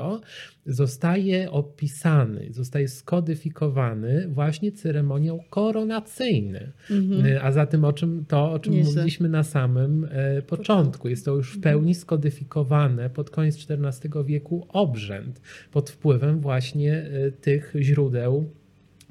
[0.66, 6.72] zostaje opisany, zostaje skodyfikowany właśnie ceremoniał koronacyjny.
[6.92, 7.26] Mhm.
[7.26, 8.92] E, A za tym o czym to, o czym Nieźle.
[8.92, 11.10] mówiliśmy na samym e, początku.
[11.10, 17.10] Jest to już w pełni skodyfikowane pod koniec XIV wieku obrzęd pod wpływem właśnie
[17.42, 18.50] tych źródeł,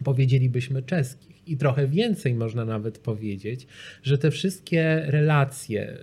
[0.05, 1.28] powiedzielibyśmy czeskich.
[1.49, 3.67] I trochę więcej można nawet powiedzieć,
[4.03, 5.97] że te wszystkie relacje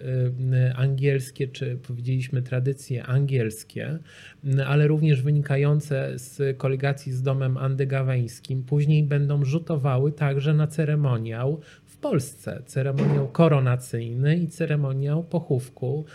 [0.70, 4.00] y, angielskie, czy powiedzieliśmy tradycje angielskie,
[4.46, 11.62] y, ale również wynikające z koligacji z domem andegaweńskim, później będą rzutowały także na ceremoniał
[12.10, 12.64] Polsce.
[12.66, 16.06] Ceremoniał koronacyjny i ceremoniał pochówku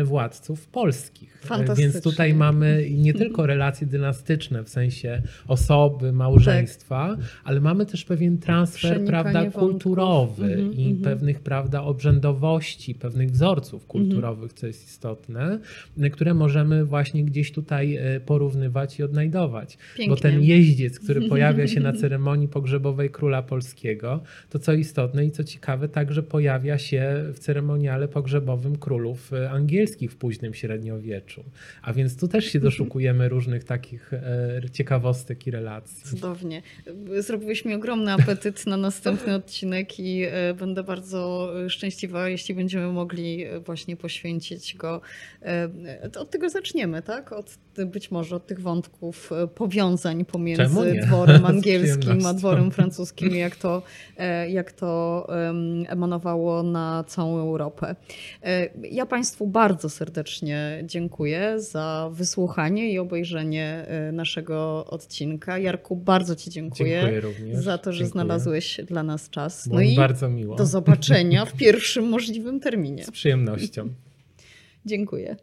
[0.00, 1.38] y, władców polskich.
[1.40, 1.92] Fantastycznie.
[1.92, 8.38] Więc tutaj mamy nie tylko relacje dynastyczne w sensie osoby, małżeństwa, ale mamy też pewien
[8.38, 11.02] transfer prawda, kulturowy Mhm, i mhm.
[11.02, 15.58] pewnych prawda, obrzędowości, pewnych wzorców kulturowych, co jest istotne,
[16.12, 19.78] które możemy właśnie gdzieś tutaj e, porównywać i odnajdować.
[19.96, 20.14] Pięknie.
[20.14, 25.30] Bo ten jeździec, który pojawia się na ceremonii pogrzebowej króla polskiego, to co istotne i
[25.30, 31.44] co ciekawe, także pojawia się w ceremoniale pogrzebowym królów e, angielskich w późnym średniowieczu.
[31.82, 36.02] A więc tu też się doszukujemy różnych takich e, ciekawostek i relacji.
[36.10, 36.62] Cudownie.
[37.18, 42.92] Zrobiłeś mi ogromny apetyt na następny odcinek i e, będę bardzo e, szczęśliwa, jeśli będziemy
[42.92, 45.00] mogli e, właśnie poświęcić go.
[45.42, 45.68] e,
[46.18, 47.32] Od tego zaczniemy, tak?
[47.32, 53.56] Od, być może od tych wątków e, powiązań pomiędzy dworem angielskim a dworem francuskim, jak
[53.56, 53.82] to,
[54.16, 54.79] e, jak to
[55.28, 57.96] em, emanowało na całą Europę.
[58.42, 65.58] E, Ja Państwu bardzo serdecznie dziękuję za wysłuchanie i obejrzenie e, naszego odcinka.
[65.58, 67.56] Jarku, bardzo Ci dziękuję, Dziękuję również.
[67.64, 68.12] za to, że Dziękuję.
[68.12, 69.66] znalazłeś dla nas czas.
[69.66, 70.56] No i bardzo miło.
[70.56, 73.04] do zobaczenia w pierwszym możliwym terminie.
[73.04, 73.88] Z przyjemnością.
[74.86, 75.36] Dziękuję.